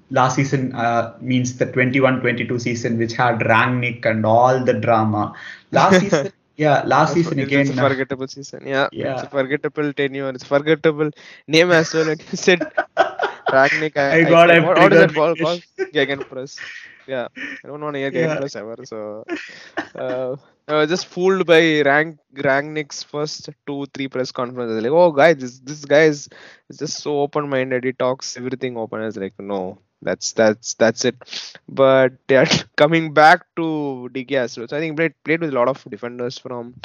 last 0.09 0.35
season 0.35 0.73
uh, 0.75 1.15
means 1.21 1.57
the 1.57 1.65
21-22 1.65 2.61
season, 2.61 2.97
which 2.97 3.13
had 3.13 3.39
Rangnick 3.39 4.05
and 4.05 4.25
all 4.25 4.63
the 4.63 4.73
drama. 4.73 5.33
Last 5.71 5.99
season. 6.01 6.31
Yeah, 6.55 6.83
last 6.85 7.13
season 7.13 7.39
it's, 7.39 7.47
again. 7.47 7.61
It's 7.61 7.71
a 7.71 7.73
forgettable 7.73 8.27
season. 8.27 8.67
Yeah, 8.67 8.87
Yeah. 8.91 9.13
It's 9.13 9.23
a 9.23 9.29
forgettable 9.29 9.91
tenure. 9.93 10.29
It's 10.29 10.43
forgettable 10.43 11.09
name 11.47 11.71
as 11.71 11.93
well. 11.93 12.09
And 12.09 12.21
you 12.31 12.37
said 12.37 12.59
Ragnick. 13.49 13.97
I, 13.97 14.19
I 14.19 14.23
got 14.23 14.51
I, 14.51 14.59
what, 14.59 14.77
what 14.77 14.93
is 14.93 14.99
that 14.99 15.13
ball 15.15 15.35
called? 15.35 15.63
Gegenpress. 15.79 16.59
Yeah, 17.07 17.27
I 17.35 17.67
don't 17.67 17.81
want 17.81 17.95
to 17.95 17.99
hear 17.99 18.13
Yeah. 18.13 18.37
Gegenpress 18.37 18.55
ever. 18.55 18.85
So, 18.85 19.25
uh, 19.95 20.35
I 20.67 20.73
was 20.75 20.89
just 20.89 21.07
fooled 21.07 21.45
by 21.45 21.81
Rank 21.81 22.19
Rangnick's 22.35 23.03
first 23.03 23.49
two, 23.67 23.85
three 23.93 24.07
press 24.07 24.31
conferences. 24.31 24.81
Like, 24.81 24.91
oh, 24.91 25.11
guys, 25.11 25.37
this 25.37 25.59
this 25.59 25.85
guy 25.85 26.03
is, 26.03 26.29
is 26.69 26.77
just 26.77 26.99
so 26.99 27.19
open-minded. 27.21 27.83
He 27.83 27.93
talks 27.93 28.37
everything 28.37 28.77
open. 28.77 29.01
I 29.01 29.05
was 29.05 29.17
like, 29.17 29.33
no, 29.39 29.79
that's 30.03 30.33
that's 30.33 30.73
that's 30.75 31.05
it. 31.05 31.15
But 31.67 32.13
yeah, 32.29 32.45
coming 32.77 33.13
back 33.13 33.45
to 33.57 34.09
De 34.09 34.25
Gea, 34.25 34.49
so 34.49 34.63
I 34.63 34.79
think 34.79 34.97
played 34.97 35.13
played 35.23 35.41
with 35.41 35.49
a 35.51 35.55
lot 35.55 35.67
of 35.67 35.83
defenders 35.89 36.37
from 36.37 36.75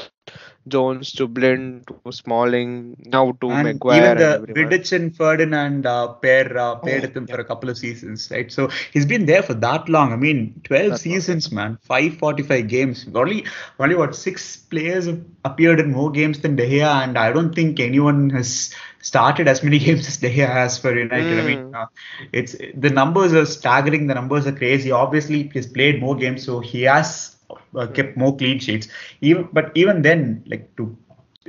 Jones 0.69 1.13
to 1.15 1.27
Blind 1.29 1.87
to 1.89 2.13
Smalling, 2.13 2.97
now 3.07 3.33
to 3.41 3.51
and 3.51 3.63
Maguire. 3.63 4.17
even 4.17 4.17
the. 4.17 4.47
Vidic 4.55 4.93
and 4.93 5.15
Ferdinand 5.17 5.87
uh, 5.87 6.09
pair 6.15 6.57
uh, 6.57 6.77
paired 6.77 7.05
Oh, 7.05 7.11
him 7.15 7.27
for 7.27 7.39
a 7.41 7.45
couple 7.45 7.69
of 7.69 7.77
seasons, 7.79 8.29
right? 8.31 8.51
So 8.51 8.69
he's 8.93 9.07
been 9.07 9.27
there 9.27 9.43
for 9.43 9.55
that 9.55 9.89
long. 9.89 10.13
I 10.13 10.17
mean, 10.17 10.61
12 10.65 10.95
That 10.95 11.07
long, 11.07 11.23
seasons, 11.23 11.51
man, 11.53 11.79
545 11.83 12.69
games. 12.69 13.07
Only, 13.15 13.45
only 13.79 13.95
what 13.97 14.15
six 14.15 14.57
players 14.57 15.07
have 15.07 15.21
appeared 15.45 15.81
in 15.81 15.93
more 15.93 16.11
games 16.11 16.41
than 16.41 16.57
De 16.57 16.69
Gea, 16.69 17.03
and 17.05 17.19
I 17.19 17.33
don't 17.33 17.55
think 17.55 17.81
anyone 17.81 18.31
has 18.31 18.75
started 19.01 19.49
as 19.49 19.63
many 19.63 19.79
games 19.87 20.07
as 20.09 20.19
De 20.19 20.29
Gea 20.31 20.49
has 20.49 20.79
for 20.79 20.97
United. 20.97 21.39
I 21.39 21.43
mean, 21.43 21.59
Mm. 21.59 21.75
uh, 21.75 21.87
it's 22.33 22.57
the 22.75 22.91
numbers 22.91 23.33
are 23.35 23.47
staggering. 23.47 24.07
The 24.07 24.15
numbers 24.15 24.47
are 24.47 24.53
crazy. 24.53 24.91
Obviously, 24.93 25.51
he's 25.53 25.67
played 25.67 26.01
more 26.01 26.17
games, 26.17 26.45
so 26.45 26.61
he 26.61 26.83
has 26.83 27.37
uh, 27.77 27.87
kept 27.87 28.17
more 28.17 28.37
clean 28.37 28.59
sheets. 28.59 28.89
Even, 29.21 29.49
but 29.53 29.71
even 29.75 30.03
then, 30.03 30.43
like 30.47 30.75
to 30.77 30.97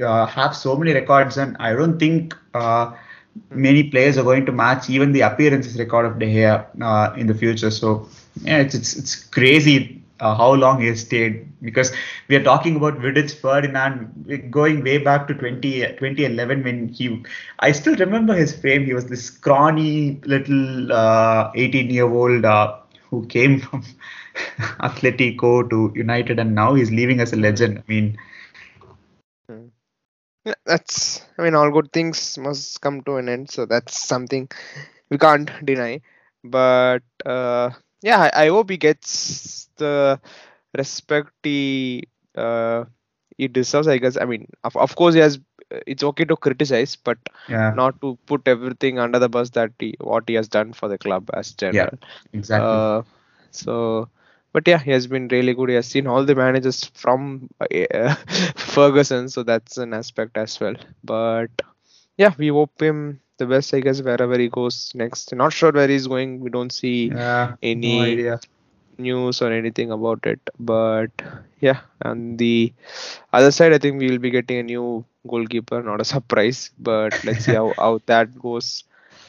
uh, 0.04 0.26
have 0.26 0.56
so 0.56 0.76
many 0.76 0.94
records, 0.94 1.38
and 1.38 1.56
I 1.60 1.74
don't 1.74 2.00
think 2.00 2.36
uh, 2.54 2.92
many 3.50 3.84
players 3.84 4.18
are 4.18 4.24
going 4.24 4.46
to 4.46 4.52
match 4.52 4.90
even 4.90 5.12
the 5.12 5.22
appearances 5.22 5.78
record 5.78 6.06
of 6.06 6.20
De 6.20 6.26
Gea 6.26 6.66
uh, 6.82 7.14
in 7.16 7.28
the 7.28 7.34
future. 7.34 7.72
So 7.72 8.08
yeah, 8.42 8.58
it's 8.60 8.76
it's, 8.76 8.96
it's 8.96 9.16
crazy. 9.16 9.96
Uh, 10.20 10.36
how 10.36 10.54
long 10.54 10.82
he 10.82 10.88
has 10.88 11.00
stayed 11.00 11.48
because 11.62 11.94
we 12.28 12.36
are 12.36 12.44
talking 12.44 12.76
about 12.76 12.96
Vidic 13.00 13.32
Ferdinand 13.40 14.50
going 14.52 14.84
way 14.84 14.98
back 14.98 15.28
to 15.28 15.34
20, 15.34 15.82
2011 15.98 16.64
when 16.64 16.90
he 16.90 17.24
I 17.60 17.72
still 17.72 17.96
remember 17.96 18.34
his 18.34 18.54
frame 18.54 18.86
he 18.86 18.94
was 18.94 19.06
this 19.06 19.26
scrawny 19.26 20.20
little 20.26 20.92
18 21.56 21.90
year 21.90 22.04
old 22.10 22.44
uh, 22.44 22.79
who 23.10 23.26
came 23.28 23.60
from 23.60 23.84
Atletico 24.80 25.70
to 25.70 25.92
United 25.96 26.40
and 26.40 26.56
now 26.56 26.74
he's 26.74 26.92
leaving 26.92 27.20
as 27.20 27.34
a 27.34 27.38
legend 27.38 27.80
I 27.80 27.84
mean 27.88 28.18
that's 30.66 31.22
I 31.38 31.44
mean 31.44 31.56
all 31.56 31.72
good 31.72 31.92
things 31.92 32.38
must 32.38 32.82
come 32.82 33.02
to 33.04 33.18
an 33.18 33.30
end, 33.30 33.50
so 33.50 33.66
that's 33.66 34.00
something 34.00 34.50
we 35.10 35.18
can't 35.18 35.50
deny. 35.66 36.02
But 36.44 37.04
uh, 37.26 37.72
yeah, 38.02 38.30
I, 38.34 38.46
I 38.46 38.48
hope 38.50 38.70
he 38.70 38.78
gets 38.78 39.70
the 39.78 40.20
respect 40.78 41.32
he 41.44 42.08
uh, 42.36 42.86
he 43.38 43.48
deserves. 43.48 43.88
I 43.88 43.98
guess. 43.98 44.18
I 44.18 44.26
mean, 44.26 44.48
of, 44.64 44.76
of 44.78 44.96
course, 44.96 45.14
he 45.14 45.20
has. 45.22 45.40
It's 45.88 46.04
okay 46.04 46.26
to 46.26 46.36
criticize, 46.36 46.96
but 46.96 47.18
yeah 47.48 47.74
not 47.74 48.00
to 48.02 48.18
put 48.26 48.48
everything 48.48 49.00
under 49.00 49.20
the 49.20 49.30
bus 49.30 49.50
that 49.52 49.72
he, 49.80 49.96
what 50.00 50.24
he 50.28 50.36
has 50.36 50.48
done 50.48 50.74
for 50.74 50.88
the 50.88 50.98
club 50.98 51.30
as 51.34 51.54
general. 51.54 51.90
Yeah, 51.90 52.30
exactly 52.34 52.82
Uh, 52.82 53.04
so, 53.52 54.10
but 54.54 54.68
yeah, 54.68 54.78
he 54.80 54.92
has 54.92 55.08
been 55.08 55.28
really 55.30 55.54
good. 55.54 55.70
He 55.70 55.76
has 55.76 55.88
seen 55.88 56.08
all 56.08 56.24
the 56.26 56.36
managers 56.36 56.86
from 56.94 57.50
uh, 57.60 58.16
Ferguson, 58.56 59.30
so 59.30 59.44
that's 59.44 59.78
an 59.78 59.94
aspect 59.94 60.38
as 60.38 60.60
well. 60.60 60.76
But 61.04 61.50
yeah, 62.18 62.34
we 62.38 62.48
hope 62.50 62.82
him 62.82 63.20
the 63.38 63.46
best, 63.46 63.74
I 63.74 63.80
guess, 63.82 64.02
wherever 64.02 64.38
he 64.38 64.50
goes 64.50 64.92
next. 64.96 65.34
Not 65.36 65.54
sure 65.54 65.72
where 65.72 65.88
he's 65.88 66.08
going. 66.08 66.40
We 66.42 66.50
don't 66.50 66.72
see 66.72 67.14
yeah 67.14 67.56
any 67.62 67.96
no 67.98 68.00
idea 68.00 68.40
news 69.00 69.42
or 69.42 69.52
anything 69.52 69.92
about 69.92 70.26
it. 70.26 70.40
But 70.60 71.12
yeah, 71.60 71.82
on 72.04 72.38
the 72.38 72.74
other 73.34 73.52
side, 73.52 73.74
I 73.74 73.80
think 73.80 74.00
we 74.00 74.10
will 74.10 74.20
be 74.20 74.32
getting 74.32 74.60
a 74.60 74.64
new 74.64 75.06
goalkeeper. 75.28 75.82
Not 75.84 76.02
a 76.02 76.06
surprise, 76.06 76.72
but 76.80 77.14
let's 77.24 77.46
see 77.46 77.54
how, 77.54 77.74
how 77.80 78.02
that 78.08 78.38
goes 78.40 78.84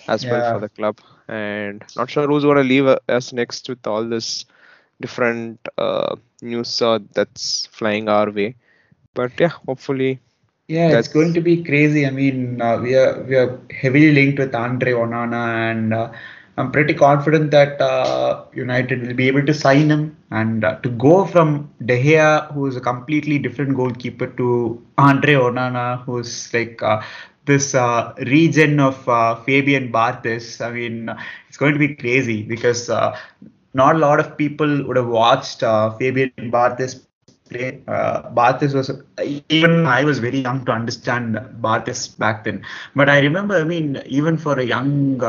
as 0.08 0.26
well 0.28 0.42
for 0.42 0.58
the 0.60 0.68
club. 0.68 0.98
And 1.28 1.84
not 1.96 2.10
sure 2.10 2.26
who's 2.26 2.44
going 2.44 2.56
to 2.56 2.62
leave 2.64 2.86
us 3.08 3.32
next 3.32 3.68
with 3.68 3.86
all 3.86 4.04
this 4.04 4.44
different 5.00 5.60
uh, 5.78 6.16
news 6.42 6.80
uh, 6.82 6.98
that's 7.14 7.66
flying 7.72 8.08
our 8.08 8.30
way. 8.30 8.56
But 9.14 9.32
yeah, 9.38 9.48
hopefully, 9.66 10.20
Yeah, 10.68 10.90
it's 10.90 11.08
That's- 11.08 11.08
going 11.08 11.32
to 11.34 11.40
be 11.40 11.62
crazy. 11.64 12.06
I 12.06 12.10
mean, 12.10 12.60
uh, 12.60 12.78
we 12.78 12.94
are 12.94 13.22
we 13.22 13.36
are 13.36 13.58
heavily 13.80 14.12
linked 14.12 14.38
with 14.38 14.54
Andre 14.54 14.92
Onana, 14.92 15.42
and 15.70 15.92
uh, 15.92 16.10
I'm 16.56 16.70
pretty 16.72 16.94
confident 16.94 17.50
that 17.52 17.80
uh, 17.80 18.44
United 18.52 19.06
will 19.06 19.14
be 19.14 19.28
able 19.28 19.44
to 19.46 19.54
sign 19.54 19.90
him. 19.90 20.16
And 20.30 20.64
uh, 20.64 20.76
to 20.80 20.88
go 20.90 21.24
from 21.24 21.70
De 21.84 22.02
Gea, 22.02 22.52
who 22.52 22.66
is 22.66 22.76
a 22.76 22.80
completely 22.80 23.38
different 23.38 23.76
goalkeeper, 23.76 24.26
to 24.26 24.84
Andre 24.98 25.34
Onana, 25.34 26.02
who's 26.04 26.52
like 26.52 26.82
uh, 26.82 27.02
this 27.46 27.74
uh, 27.74 28.12
region 28.26 28.78
of 28.80 29.08
uh, 29.08 29.36
Fabian 29.44 29.90
Barthez. 29.90 30.64
I 30.64 30.70
mean, 30.70 31.10
it's 31.48 31.56
going 31.56 31.72
to 31.72 31.78
be 31.78 31.94
crazy 31.94 32.42
because 32.42 32.90
uh, 32.90 33.16
not 33.74 33.96
a 33.96 33.98
lot 33.98 34.20
of 34.20 34.36
people 34.36 34.86
would 34.86 34.96
have 34.96 35.08
watched 35.08 35.60
Fabian 35.60 36.32
Barthez 36.38 37.00
play. 37.48 37.80
Uh, 37.88 38.22
Barthez 38.30 38.74
was 38.74 38.90
even 39.48 39.86
I 39.86 40.04
was 40.04 40.18
very 40.18 40.40
young 40.40 40.64
to 40.66 40.72
understand 40.72 41.34
Barthez 41.60 42.16
back 42.18 42.44
then. 42.44 42.64
But 42.94 43.08
I 43.08 43.20
remember, 43.20 43.56
I 43.56 43.64
mean, 43.64 44.00
even 44.06 44.36
for 44.36 44.58
a 44.58 44.64
young, 44.64 45.20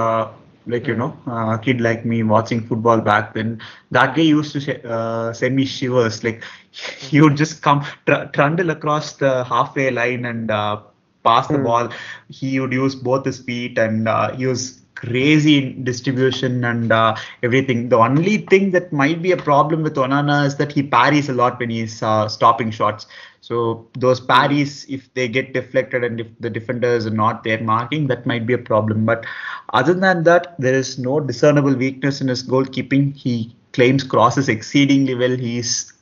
like 0.71 0.87
you 0.87 0.95
know, 0.95 1.17
a 1.27 1.59
kid 1.61 1.81
like 1.81 2.05
me 2.05 2.23
watching 2.23 2.61
football 2.61 3.01
back 3.01 3.33
then, 3.35 3.61
that 3.91 4.15
guy 4.15 4.23
used 4.23 4.53
to 4.53 4.89
uh, 4.89 5.33
send 5.33 5.55
me 5.55 5.65
shivers. 5.65 6.23
Like 6.23 6.43
he 6.71 7.21
would 7.21 7.37
just 7.37 7.61
come 7.61 7.85
tr- 8.07 8.25
trundle 8.33 8.71
across 8.71 9.13
the 9.13 9.43
halfway 9.45 9.91
line 9.91 10.25
and 10.25 10.51
uh, 10.51 10.81
pass 11.23 11.49
the 11.49 11.57
Hmm. 11.57 11.59
ball. 11.59 11.89
He 12.29 12.59
would 12.59 12.73
use 12.73 12.95
both 12.95 13.25
his 13.25 13.39
feet 13.39 13.77
and 13.77 14.07
uh, 14.07 14.31
he 14.35 14.47
was 14.47 14.80
crazy 15.01 15.73
distribution 15.73 16.63
and 16.63 16.91
uh, 16.91 17.15
everything. 17.43 17.89
The 17.89 17.97
only 17.97 18.37
thing 18.39 18.71
that 18.71 18.91
might 18.93 19.21
be 19.21 19.31
a 19.31 19.37
problem 19.37 19.83
with 19.83 19.95
Onana 19.95 20.45
is 20.45 20.55
that 20.57 20.71
he 20.71 20.83
parries 20.83 21.29
a 21.29 21.33
lot 21.33 21.59
when 21.59 21.69
he's 21.69 22.01
uh, 22.03 22.27
stopping 22.29 22.71
shots. 22.71 23.07
So 23.41 23.87
those 23.97 24.19
parries, 24.19 24.85
if 24.89 25.13
they 25.15 25.27
get 25.27 25.53
deflected 25.53 26.03
and 26.03 26.19
if 26.21 26.27
the 26.39 26.49
defenders 26.49 27.07
are 27.07 27.11
not 27.11 27.43
there 27.43 27.61
marking, 27.61 28.07
that 28.07 28.25
might 28.25 28.45
be 28.45 28.53
a 28.53 28.59
problem. 28.59 29.05
But 29.05 29.25
other 29.73 29.93
than 29.93 30.23
that, 30.23 30.55
there 30.59 30.75
is 30.75 30.99
no 30.99 31.19
discernible 31.19 31.75
weakness 31.75 32.21
in 32.21 32.27
his 32.27 32.43
goalkeeping. 32.47 33.15
He 33.15 33.55
claims 33.73 34.03
crosses 34.03 34.49
exceedingly 34.49 35.15
well. 35.15 35.35
He's 35.35 35.93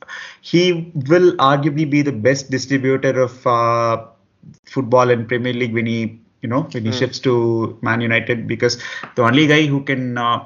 he 0.42 0.92
will 1.08 1.32
arguably 1.36 1.88
be 1.88 2.02
the 2.02 2.12
best 2.12 2.50
distributor 2.50 3.20
of 3.20 3.46
uh, 3.46 4.06
football 4.66 5.10
in 5.10 5.26
Premier 5.26 5.52
League 5.52 5.74
when 5.74 5.86
he 5.86 6.19
you 6.42 6.48
know 6.48 6.62
when 6.72 6.84
he 6.84 6.92
Hmm. 6.92 7.00
shifts 7.00 7.18
to 7.20 7.78
Man 7.82 8.00
United 8.00 8.46
because 8.46 8.78
the 9.16 9.22
only 9.22 9.46
guy 9.46 9.66
who 9.66 9.82
can 9.82 10.18
uh, 10.18 10.40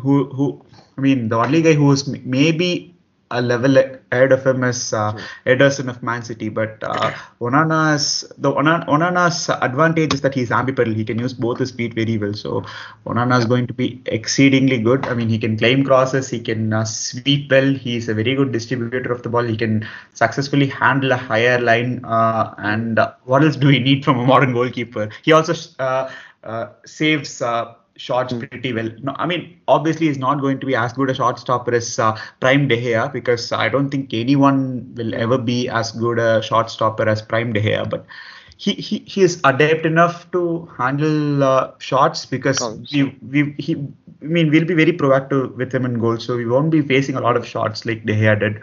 who 0.00 0.24
who 0.36 0.62
I 0.98 1.00
mean 1.00 1.28
the 1.28 1.36
only 1.38 1.62
guy 1.62 1.74
who 1.74 1.90
is 1.92 2.06
maybe 2.08 2.94
a 3.30 3.40
level 3.42 3.76
ahead 4.12 4.32
of 4.32 4.46
him 4.46 4.62
is 4.64 4.92
uh, 4.92 5.12
Ederson 5.46 5.88
of 5.88 6.02
Man 6.02 6.22
City 6.22 6.48
but 6.48 6.78
uh, 6.82 7.10
Onana's 7.40 8.24
the 8.38 8.52
Onan- 8.52 8.86
Onana's 8.86 9.48
advantage 9.48 10.14
is 10.14 10.20
that 10.20 10.34
he's 10.34 10.50
ambidextrous 10.50 10.96
he 10.96 11.04
can 11.04 11.18
use 11.18 11.32
both 11.32 11.58
his 11.58 11.70
feet 11.70 11.94
very 11.94 12.18
well. 12.18 12.34
So 12.34 12.64
Onana 13.06 13.38
is 13.38 13.44
going 13.46 13.66
to 13.66 13.74
be 13.74 14.02
exceedingly 14.06 14.78
good. 14.78 15.06
I 15.06 15.14
mean 15.14 15.28
he 15.28 15.38
can 15.38 15.56
claim 15.56 15.84
crosses. 15.84 16.28
He 16.28 16.40
can 16.40 16.72
uh, 16.72 16.84
sweep 16.84 17.50
well. 17.50 17.72
He's 17.74 18.08
a 18.08 18.14
very 18.14 18.34
good 18.34 18.52
distributor 18.52 19.12
of 19.12 19.22
the 19.22 19.28
ball. 19.28 19.44
He 19.44 19.56
can 19.56 19.86
successfully 20.14 20.66
handle 20.66 21.12
a 21.12 21.16
higher 21.16 21.60
line 21.60 22.04
uh, 22.04 22.54
and 22.58 22.98
uh, 22.98 23.12
what 23.24 23.42
else 23.42 23.56
do 23.56 23.68
we 23.68 23.78
need 23.78 24.04
from 24.04 24.18
a 24.18 24.26
modern 24.26 24.52
goalkeeper? 24.52 25.08
He 25.22 25.32
also 25.32 25.54
uh, 25.78 26.10
uh, 26.44 26.68
saves 26.84 27.42
uh, 27.42 27.74
shots 27.96 28.32
pretty 28.32 28.72
well. 28.72 28.90
No, 29.02 29.14
I 29.16 29.26
mean, 29.26 29.58
obviously, 29.68 30.06
he's 30.06 30.18
not 30.18 30.40
going 30.40 30.60
to 30.60 30.66
be 30.66 30.74
as 30.74 30.92
good 30.92 31.10
a 31.10 31.14
shot 31.14 31.38
stopper 31.38 31.74
as 31.74 31.98
uh, 31.98 32.18
Prime 32.40 32.68
De 32.68 32.76
Gea 32.76 33.12
because 33.12 33.52
I 33.52 33.68
don't 33.68 33.90
think 33.90 34.12
anyone 34.12 34.94
will 34.94 35.14
ever 35.14 35.38
be 35.38 35.68
as 35.68 35.92
good 35.92 36.18
a 36.18 36.42
shot 36.42 36.70
stopper 36.70 37.08
as 37.08 37.22
Prime 37.22 37.52
De 37.52 37.60
Gea. 37.60 37.88
But 37.88 38.06
he, 38.56 38.72
he, 38.74 38.98
he 39.06 39.22
is 39.22 39.40
adept 39.44 39.84
enough 39.84 40.30
to 40.32 40.68
handle 40.78 41.44
uh, 41.44 41.72
shots 41.78 42.26
because 42.26 42.60
we, 42.92 43.16
we 43.28 43.54
he 43.58 43.76
I 44.22 44.24
mean 44.24 44.50
we'll 44.50 44.64
be 44.64 44.74
very 44.74 44.92
proactive 44.92 45.54
with 45.56 45.74
him 45.74 45.84
in 45.84 45.98
goal, 45.98 46.18
so 46.18 46.36
we 46.36 46.46
won't 46.46 46.70
be 46.70 46.82
facing 46.82 47.16
a 47.16 47.20
lot 47.20 47.36
of 47.36 47.46
shots 47.46 47.84
like 47.84 48.04
De 48.06 48.14
Gea 48.14 48.38
did. 48.38 48.60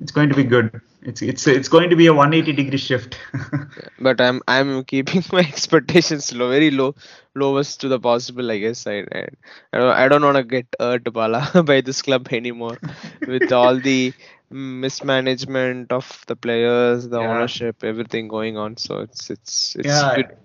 It's 0.00 0.12
going 0.12 0.28
to 0.28 0.34
be 0.34 0.44
good. 0.44 0.80
It's 1.02 1.22
it's 1.22 1.46
it's 1.46 1.68
going 1.68 1.90
to 1.90 1.96
be 1.96 2.06
a 2.06 2.14
180 2.14 2.52
degree 2.52 2.78
shift. 2.78 3.18
but 3.98 4.20
I'm 4.20 4.40
I'm 4.48 4.84
keeping 4.84 5.22
my 5.32 5.40
expectations 5.40 6.32
low, 6.34 6.50
very 6.50 6.70
low, 6.70 6.94
lowest 7.34 7.80
to 7.80 7.88
the 7.88 7.98
possible. 8.00 8.50
I 8.50 8.58
guess 8.58 8.86
I 8.86 8.98
I, 9.12 9.26
I 9.72 9.78
don't, 9.78 9.90
I 10.02 10.08
don't 10.08 10.22
want 10.24 10.36
to 10.36 10.44
get 10.44 10.66
hurt 10.80 11.12
Bala 11.12 11.62
by 11.64 11.80
this 11.80 12.02
club 12.02 12.28
anymore, 12.32 12.78
with 13.26 13.50
all 13.52 13.78
the 13.80 14.14
mismanagement 14.50 15.92
of 15.92 16.24
the 16.26 16.36
players, 16.36 17.08
the 17.08 17.18
Yeah. 17.18 17.22
ownership, 17.22 17.84
everything 17.84 18.28
going 18.28 18.56
on. 18.56 18.76
So 18.76 18.98
it's 19.00 19.30
it's 19.30 19.76
it's 19.76 19.86
Yeah. 19.86 20.14
good. 20.14 20.36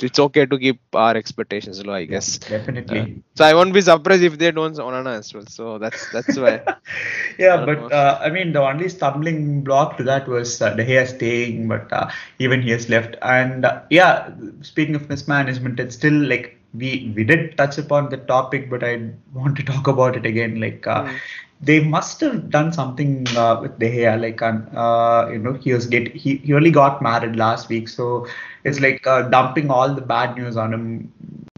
It's 0.00 0.18
okay 0.18 0.46
to 0.46 0.58
keep 0.58 0.80
our 0.94 1.16
expectations 1.16 1.84
low, 1.84 1.92
I 1.94 2.04
guess. 2.04 2.38
Definitely. 2.38 3.00
Uh, 3.00 3.06
so 3.34 3.44
I 3.44 3.54
won't 3.54 3.72
be 3.72 3.80
surprised 3.80 4.22
if 4.22 4.38
they 4.38 4.50
don't 4.50 4.74
Onana 4.74 5.18
as 5.18 5.32
well. 5.32 5.46
So 5.46 5.78
that's 5.78 6.06
that's 6.06 6.36
why. 6.36 6.62
yeah, 7.38 7.56
don't 7.56 7.66
but 7.66 7.92
uh, 7.92 8.18
I 8.22 8.30
mean, 8.30 8.52
the 8.52 8.60
only 8.62 8.88
stumbling 8.88 9.62
block 9.62 9.96
to 9.98 10.04
that 10.04 10.28
was 10.28 10.60
uh, 10.60 10.74
De 10.74 10.84
Gea 10.84 11.06
staying, 11.06 11.68
but 11.68 11.92
uh, 11.92 12.10
even 12.38 12.62
he 12.62 12.70
has 12.70 12.88
left. 12.88 13.16
And 13.22 13.64
uh, 13.64 13.82
yeah, 13.90 14.30
speaking 14.62 14.94
of 14.94 15.08
mismanagement, 15.08 15.78
it's 15.80 15.94
still 15.94 16.12
like 16.12 16.58
we 16.74 17.12
we 17.14 17.24
did 17.24 17.56
touch 17.56 17.78
upon 17.78 18.08
the 18.10 18.16
topic, 18.16 18.70
but 18.70 18.82
I 18.82 19.10
want 19.32 19.56
to 19.56 19.62
talk 19.62 19.86
about 19.88 20.16
it 20.16 20.26
again. 20.26 20.60
Like 20.60 20.86
uh, 20.86 21.04
Mm. 21.04 21.18
They 21.62 21.78
must 21.80 22.20
have 22.20 22.50
done 22.50 22.72
something 22.72 23.26
uh, 23.36 23.58
with 23.62 23.78
De 23.78 23.88
Gea. 23.88 24.20
Like 24.20 24.42
um, 24.42 24.66
uh, 24.76 25.28
you 25.30 25.38
know, 25.38 25.52
he 25.54 25.72
was 25.72 25.86
get 25.86 26.12
he, 26.14 26.36
he 26.36 26.52
only 26.52 26.70
got 26.70 27.00
married 27.00 27.36
last 27.36 27.68
week, 27.68 27.88
so 27.88 28.26
it's 28.64 28.80
like 28.80 29.06
uh, 29.06 29.22
dumping 29.28 29.70
all 29.70 29.94
the 29.94 30.00
bad 30.00 30.36
news 30.36 30.56
on 30.56 30.74
him 30.74 31.12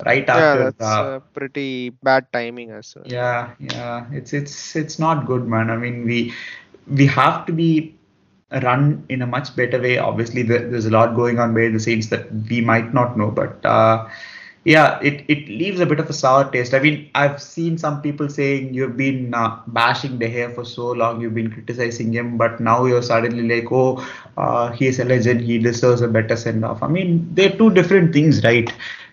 right 0.04 0.24
yeah, 0.26 0.36
after. 0.36 0.64
that's 0.64 0.82
uh, 0.84 1.16
uh, 1.16 1.18
pretty 1.32 1.90
bad 2.02 2.30
timing 2.32 2.70
as 2.70 2.94
well. 2.94 3.04
yeah, 3.06 3.50
yeah, 3.58 4.06
it's 4.12 4.32
it's 4.34 4.76
it's 4.76 4.98
not 4.98 5.26
good, 5.26 5.46
man. 5.48 5.70
I 5.70 5.76
mean, 5.76 6.04
we 6.04 6.34
we 6.86 7.06
have 7.06 7.46
to 7.46 7.52
be 7.52 7.94
run 8.62 9.04
in 9.08 9.22
a 9.22 9.26
much 9.26 9.56
better 9.56 9.80
way. 9.80 9.96
Obviously, 9.98 10.42
there, 10.42 10.68
there's 10.68 10.86
a 10.86 10.90
lot 10.90 11.16
going 11.16 11.38
on 11.38 11.54
behind 11.54 11.74
the 11.74 11.80
scenes 11.80 12.10
that 12.10 12.30
we 12.50 12.60
might 12.60 12.92
not 12.92 13.16
know, 13.16 13.30
but 13.30 13.64
uh, 13.64 14.06
yeah, 14.64 14.98
it 15.02 15.24
it 15.28 15.48
leaves 15.48 15.80
a 15.80 15.86
bit 15.86 16.00
of 16.00 16.08
a 16.08 16.12
sour 16.12 16.50
taste. 16.50 16.74
I 16.74 16.80
mean, 16.80 17.08
I've 17.14 17.40
seen 17.42 17.78
some 17.78 18.00
people 18.02 18.28
saying 18.28 18.74
you've 18.74 18.96
been 18.96 19.34
uh, 19.34 19.58
bashing 19.68 20.18
De 20.18 20.28
Gea 20.28 20.54
for 20.54 20.64
so 20.64 20.90
long, 20.92 21.20
you've 21.20 21.34
been 21.34 21.50
criticizing 21.50 22.12
him, 22.12 22.36
but 22.38 22.60
now 22.60 22.84
you're 22.84 23.02
suddenly 23.02 23.48
like, 23.56 23.70
oh, 23.72 24.06
uh, 24.36 24.70
he's 24.72 24.98
a 25.00 25.04
legend, 25.04 25.40
he 25.42 25.58
deserves 25.58 26.00
a 26.02 26.08
better 26.08 26.36
send 26.36 26.64
off. 26.64 26.82
I 26.82 26.88
mean, 26.88 27.28
they're 27.34 27.56
two 27.56 27.70
different 27.70 28.12
things, 28.12 28.42
right? 28.44 28.72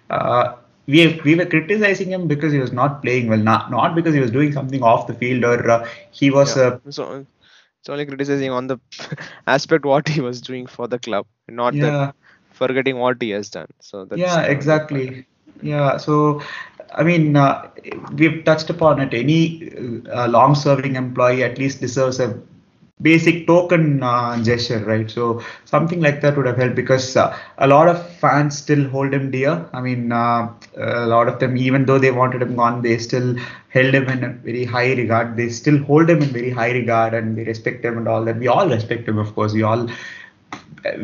Uh, 0.10 0.54
we 0.88 1.20
we 1.26 1.36
were 1.36 1.46
criticizing 1.46 2.10
him 2.12 2.28
because 2.28 2.52
he 2.54 2.60
was 2.60 2.72
not 2.72 3.02
playing 3.02 3.28
well, 3.28 3.38
not 3.52 3.70
not 3.72 3.96
because 3.96 4.14
he 4.14 4.20
was 4.20 4.32
doing 4.32 4.52
something 4.54 4.84
off 4.84 5.08
the 5.08 5.14
field 5.14 5.44
or 5.44 5.70
uh, 5.70 5.88
he 6.12 6.30
was 6.32 6.56
Yeah. 6.56 6.58
uh, 6.58 6.78
So 6.90 7.26
it's 7.80 7.90
only 7.90 8.06
criticizing 8.06 8.52
on 8.52 8.68
the 8.68 8.78
aspect 9.48 9.86
what 9.86 10.08
he 10.08 10.22
was 10.22 10.42
doing 10.42 10.68
for 10.68 10.88
the 10.88 11.00
club, 11.00 11.26
not 11.48 11.76
yeah 11.76 12.12
forgetting 12.52 12.98
what 12.98 13.22
he 13.22 13.30
has 13.32 13.50
done. 13.50 13.68
So 13.82 14.06
that's 14.06 14.36
yeah 14.36 14.42
the 14.48 14.48
exactly 14.48 15.26
yeah 15.62 15.98
so 15.98 16.42
I 16.94 17.04
mean 17.04 17.36
uh, 17.36 17.70
we've 18.14 18.44
touched 18.44 18.70
upon 18.70 19.00
it. 19.00 19.14
Any 19.14 19.72
uh, 20.12 20.28
long-serving 20.28 20.96
employee 20.96 21.44
at 21.44 21.58
least 21.58 21.80
deserves 21.80 22.20
a 22.20 22.38
basic 23.02 23.48
token 23.48 24.04
uh, 24.04 24.42
gesture, 24.44 24.80
right? 24.86 25.10
So 25.10 25.42
something 25.66 26.02
like 26.02 26.22
that 26.22 26.38
would 26.38 26.46
have 26.46 26.58
helped 26.58 26.76
because 26.76 27.16
uh, 27.16 27.36
a 27.58 27.68
lot 27.68 27.88
of 27.88 27.98
fans 28.18 28.58
still 28.58 28.88
hold 28.90 29.14
him 29.14 29.32
dear. 29.32 29.66
I 29.74 29.82
mean, 29.82 30.12
uh, 30.12 30.50
a 30.78 31.08
lot 31.08 31.28
of 31.30 31.40
them, 31.40 31.58
even 31.58 31.86
though 31.86 31.98
they 31.98 32.12
wanted 32.12 32.42
him 32.42 32.56
gone, 32.56 32.82
they 32.82 32.98
still 32.98 33.36
held 33.70 33.94
him 33.96 34.10
in 34.10 34.24
a 34.24 34.30
very 34.30 34.66
high 34.66 34.94
regard. 34.94 35.38
They 35.38 35.50
still 35.50 35.80
hold 35.84 36.10
him 36.10 36.22
in 36.22 36.30
very 36.30 36.52
high 36.52 36.72
regard 36.72 37.14
and 37.14 37.38
they 37.38 37.44
respect 37.46 37.86
him 37.86 37.98
and 37.98 38.08
all 38.08 38.24
that. 38.26 38.38
We 38.38 38.48
all 38.48 38.68
respect 38.70 39.08
him, 39.08 39.18
of 39.18 39.34
course. 39.34 39.54
We 39.54 39.64
all 39.64 39.90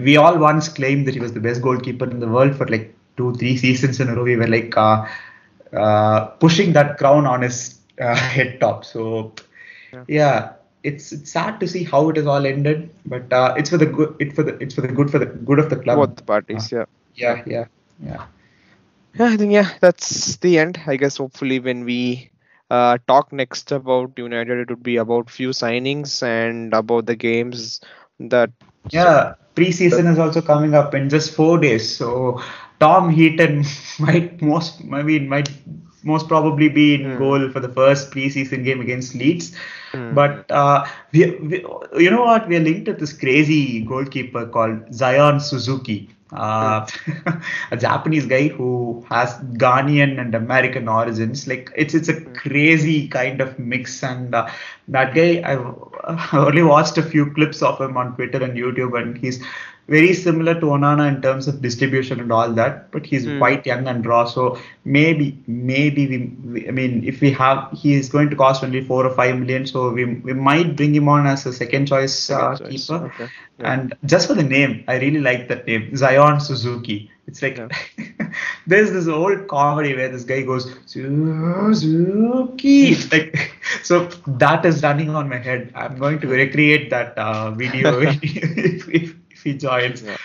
we 0.03 0.17
all 0.17 0.37
once 0.37 0.69
claimed 0.69 1.07
that 1.07 1.13
he 1.13 1.19
was 1.19 1.33
the 1.33 1.39
best 1.39 1.61
goalkeeper 1.61 2.09
in 2.09 2.19
the 2.19 2.27
world 2.27 2.55
for 2.55 2.67
like 2.67 2.93
two, 3.17 3.33
three 3.35 3.57
seasons 3.57 3.99
in 3.99 4.09
a 4.09 4.15
row. 4.15 4.23
We 4.23 4.37
were 4.37 4.47
like 4.47 4.75
uh, 4.77 5.05
uh, 5.73 6.25
pushing 6.39 6.73
that 6.73 6.97
crown 6.97 7.25
on 7.25 7.41
his 7.41 7.79
uh, 8.01 8.15
head 8.35 8.59
top. 8.61 8.85
So 8.85 9.33
Yeah. 9.93 10.05
yeah, 10.07 10.53
it's 10.83 11.11
it's 11.11 11.31
sad 11.31 11.59
to 11.61 11.67
see 11.67 11.83
how 11.83 12.09
it 12.09 12.17
has 12.17 12.27
all 12.27 12.45
ended, 12.45 12.89
but 13.05 13.31
uh, 13.33 13.53
it's 13.57 13.69
for 13.69 13.77
the 13.77 13.85
good. 13.85 14.15
It 14.19 14.33
for 14.33 14.43
the 14.43 14.57
it's 14.61 14.75
for 14.75 14.81
the 14.81 14.89
good 14.89 15.11
for 15.11 15.19
the 15.19 15.25
good 15.25 15.59
of 15.59 15.69
the 15.69 15.77
club. 15.77 16.07
Both 16.07 16.25
parties, 16.25 16.71
yeah. 16.71 16.85
Yeah, 17.15 17.41
yeah, 17.45 17.65
yeah. 17.99 18.25
Yeah, 19.13 19.25
I 19.27 19.37
think 19.37 19.51
yeah, 19.51 19.69
that's 19.81 20.37
the 20.37 20.57
end. 20.59 20.79
I 20.87 20.95
guess 20.97 21.17
hopefully 21.17 21.59
when 21.59 21.83
we 21.85 22.31
uh, 22.69 22.97
talk 23.07 23.31
next 23.31 23.71
about 23.71 24.11
United, 24.17 24.59
it 24.59 24.69
would 24.69 24.83
be 24.83 24.97
about 24.97 25.29
few 25.29 25.49
signings 25.49 26.21
and 26.23 26.73
about 26.73 27.05
the 27.05 27.15
games 27.15 27.81
that 28.19 28.51
Yeah, 28.91 29.35
preseason 29.55 30.11
is 30.11 30.19
also 30.19 30.41
coming 30.41 30.73
up 30.73 30.93
in 30.93 31.09
just 31.09 31.33
four 31.35 31.57
days. 31.59 31.97
So 31.97 32.41
Tom 32.79 33.09
Heaton 33.09 33.63
might 33.99 34.41
most, 34.41 34.81
I 34.91 35.03
mean, 35.03 35.27
might 35.27 35.49
most 36.03 36.27
probably 36.27 36.69
be 36.69 36.95
in 36.95 37.11
Hmm. 37.11 37.17
goal 37.17 37.49
for 37.49 37.59
the 37.59 37.69
first 37.69 38.11
preseason 38.11 38.63
game 38.63 38.81
against 38.81 39.15
Leeds. 39.15 39.55
Hmm. 39.91 40.13
But 40.13 40.49
uh, 40.51 40.85
we, 41.11 41.31
we, 41.39 41.65
you 41.97 42.09
know 42.09 42.23
what? 42.23 42.47
We're 42.47 42.59
linked 42.59 42.85
to 42.85 42.93
this 42.93 43.13
crazy 43.13 43.81
goalkeeper 43.81 44.45
called 44.47 44.93
Zion 44.93 45.39
Suzuki. 45.39 46.09
Uh, 46.31 46.85
a 47.71 47.77
Japanese 47.77 48.25
guy 48.25 48.47
who 48.49 49.05
has 49.09 49.33
Ghanaian 49.63 50.19
and 50.19 50.35
American 50.35 50.87
origins. 50.87 51.47
Like 51.47 51.71
it's 51.75 51.93
it's 51.93 52.09
a 52.09 52.21
crazy 52.21 53.07
kind 53.07 53.41
of 53.41 53.57
mix, 53.57 54.03
and 54.03 54.33
uh, 54.35 54.47
that 54.89 55.13
guy 55.13 55.41
I've 55.45 55.65
only 56.33 56.63
watched 56.63 56.97
a 56.97 57.03
few 57.03 57.31
clips 57.33 57.61
of 57.61 57.79
him 57.81 57.97
on 57.97 58.15
Twitter 58.15 58.43
and 58.43 58.53
YouTube, 58.57 58.99
and 58.99 59.17
he's 59.17 59.43
very 59.87 60.13
similar 60.13 60.53
to 60.55 60.65
Onana 60.67 61.07
in 61.07 61.21
terms 61.21 61.47
of 61.47 61.61
distribution 61.61 62.19
and 62.19 62.31
all 62.31 62.51
that, 62.53 62.91
but 62.91 63.05
he's 63.05 63.25
Hmm. 63.25 63.37
quite 63.37 63.65
young 63.65 63.87
and 63.87 64.05
raw. 64.05 64.25
So 64.25 64.57
maybe, 64.83 65.37
maybe 65.47 66.07
we, 66.07 66.17
we, 66.51 66.67
I 66.67 66.71
mean, 66.71 67.03
if 67.05 67.21
we 67.21 67.31
have, 67.31 67.69
he 67.73 67.93
is 67.93 68.09
going 68.09 68.29
to 68.29 68.35
cost 68.35 68.63
only 68.63 68.83
four 68.83 69.05
or 69.05 69.13
five 69.15 69.37
million. 69.39 69.65
So 69.65 69.89
we, 69.91 70.05
we 70.05 70.33
might 70.33 70.75
bring 70.75 70.93
him 70.93 71.07
on 71.07 71.25
as 71.25 71.45
a 71.45 71.53
second 71.53 71.87
choice 71.87 72.29
uh, 72.29 72.55
choice, 72.55 72.69
keeper. 72.87 73.05
okay. 73.05 73.29
Yeah. 73.59 73.73
And 73.73 73.95
just 74.05 74.27
for 74.27 74.33
the 74.33 74.43
name, 74.43 74.83
I 74.87 74.97
really 74.97 75.21
like 75.21 75.47
that 75.49 75.65
name, 75.67 75.95
Zion 75.95 76.39
Suzuki. 76.41 77.09
It's 77.27 77.41
like 77.41 77.57
Yeah. 77.57 77.67
there's 78.67 78.91
this 78.91 79.07
old 79.07 79.47
comedy 79.47 79.95
where 79.95 80.09
this 80.09 80.23
guy 80.23 80.41
goes 80.43 80.73
Suzuki. 80.85 82.95
Like 83.11 83.51
so 83.83 84.05
that 84.27 84.65
is 84.65 84.83
running 84.83 85.09
on 85.15 85.29
my 85.29 85.37
head. 85.37 85.71
I'm 85.75 85.97
going 85.97 86.19
to 86.21 86.27
recreate 86.27 86.89
that 86.89 87.17
uh, 87.17 87.51
video 87.51 87.99
if, 88.01 88.87
if, 88.89 89.15
if 89.29 89.43
he 89.43 89.57
joins. 89.57 90.03
Yeah. 90.03 90.17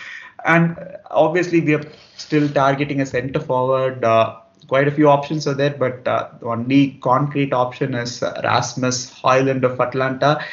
And 0.45 0.77
obviously, 1.11 1.61
we 1.61 1.75
are 1.75 1.83
still 2.15 2.49
targeting 2.49 3.01
a 3.01 3.05
centre 3.05 3.39
forward. 3.39 4.03
Uh, 4.03 4.37
quite 4.67 4.87
a 4.87 4.91
few 4.91 5.09
options 5.09 5.47
are 5.47 5.53
there, 5.53 5.75
but 5.77 6.05
uh, 6.07 6.29
the 6.39 6.47
only 6.47 6.99
concrete 7.01 7.53
option 7.53 7.93
is 7.93 8.21
uh, 8.21 8.41
Rasmus 8.43 9.11
Højlund 9.21 9.63
of 9.63 9.79
Atalanta. 9.79 10.43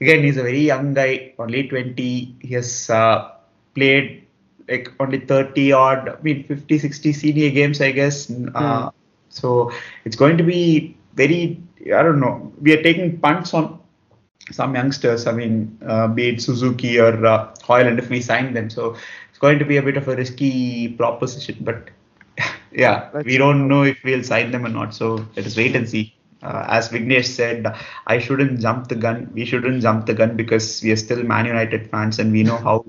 Again, 0.00 0.24
he's 0.24 0.36
a 0.36 0.42
very 0.42 0.60
young 0.60 0.94
guy, 0.94 1.32
only 1.38 1.68
20. 1.68 2.36
He 2.40 2.54
has 2.54 2.90
uh, 2.90 3.30
played 3.74 4.25
like 4.68 4.92
only 5.00 5.20
30 5.20 5.72
odd, 5.72 6.08
I 6.08 6.20
mean 6.22 6.44
50, 6.44 6.78
60 6.78 7.12
senior 7.12 7.50
games, 7.50 7.80
I 7.80 7.92
guess. 7.92 8.30
Uh, 8.54 8.90
so 9.28 9.72
it's 10.04 10.16
going 10.16 10.36
to 10.38 10.44
be 10.44 10.96
very, 11.14 11.60
I 11.86 12.02
don't 12.02 12.20
know. 12.20 12.52
We 12.60 12.72
are 12.72 12.82
taking 12.82 13.18
punts 13.18 13.54
on 13.54 13.78
some 14.50 14.74
youngsters. 14.74 15.26
I 15.26 15.32
mean, 15.32 15.78
uh, 15.86 16.08
be 16.08 16.28
it 16.30 16.40
Suzuki 16.42 16.98
or 16.98 17.24
uh, 17.26 17.54
Højlund 17.62 17.98
if 17.98 18.08
we 18.08 18.20
sign 18.20 18.54
them. 18.54 18.70
So 18.70 18.96
it's 19.30 19.38
going 19.38 19.58
to 19.58 19.64
be 19.64 19.76
a 19.76 19.82
bit 19.82 19.96
of 19.96 20.08
a 20.08 20.16
risky 20.16 20.88
proposition. 20.88 21.58
But 21.60 21.90
yeah, 22.72 23.10
we 23.24 23.36
don't 23.38 23.68
know 23.68 23.82
if 23.84 23.98
we'll 24.04 24.24
sign 24.24 24.50
them 24.50 24.66
or 24.66 24.70
not. 24.70 24.94
So 24.94 25.26
let 25.36 25.46
us 25.46 25.56
wait 25.56 25.76
and 25.76 25.88
see. 25.88 26.15
Uh, 26.46 26.64
as 26.68 26.88
Vignesh 26.90 27.26
said, 27.26 27.66
I 28.06 28.18
shouldn't 28.18 28.60
jump 28.60 28.88
the 28.88 28.96
gun. 28.96 29.30
We 29.34 29.44
shouldn't 29.44 29.82
jump 29.82 30.06
the 30.06 30.14
gun 30.14 30.36
because 30.36 30.82
we 30.82 30.92
are 30.92 30.96
still 30.96 31.22
Man 31.24 31.46
United 31.46 31.90
fans 31.90 32.18
and 32.18 32.32
we 32.32 32.44
know 32.44 32.58
how 32.58 32.84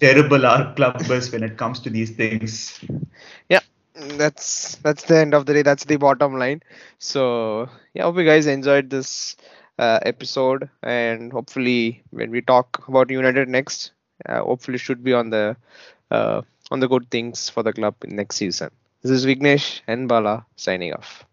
terrible 0.00 0.46
our 0.46 0.74
club 0.74 1.00
is 1.10 1.32
when 1.32 1.42
it 1.44 1.56
comes 1.58 1.80
to 1.80 1.90
these 1.90 2.10
things. 2.12 2.80
yeah. 3.48 3.60
That's 4.18 4.76
that's 4.76 5.04
the 5.04 5.18
end 5.18 5.34
of 5.34 5.46
the 5.46 5.54
day. 5.54 5.62
That's 5.62 5.84
the 5.84 5.96
bottom 5.96 6.38
line. 6.38 6.62
So 6.98 7.68
yeah 7.94 8.04
hope 8.04 8.16
you 8.16 8.24
guys 8.24 8.46
enjoyed 8.46 8.90
this 8.90 9.36
uh, 9.78 10.00
episode 10.02 10.68
and 10.82 11.32
hopefully 11.32 12.02
when 12.10 12.30
we 12.30 12.40
talk 12.40 12.86
about 12.88 13.10
united 13.10 13.48
next 13.48 13.92
uh, 14.26 14.40
hopefully 14.42 14.78
should 14.78 15.02
be 15.02 15.12
on 15.12 15.30
the 15.30 15.56
uh, 16.10 16.42
on 16.70 16.80
the 16.80 16.88
good 16.88 17.10
things 17.10 17.48
for 17.48 17.62
the 17.62 17.72
club 17.72 17.94
in 18.04 18.16
next 18.16 18.36
season. 18.36 18.70
This 19.02 19.12
is 19.12 19.26
vignesh 19.26 19.82
and 19.86 20.08
bala 20.08 20.46
signing 20.56 20.92
off 20.94 21.24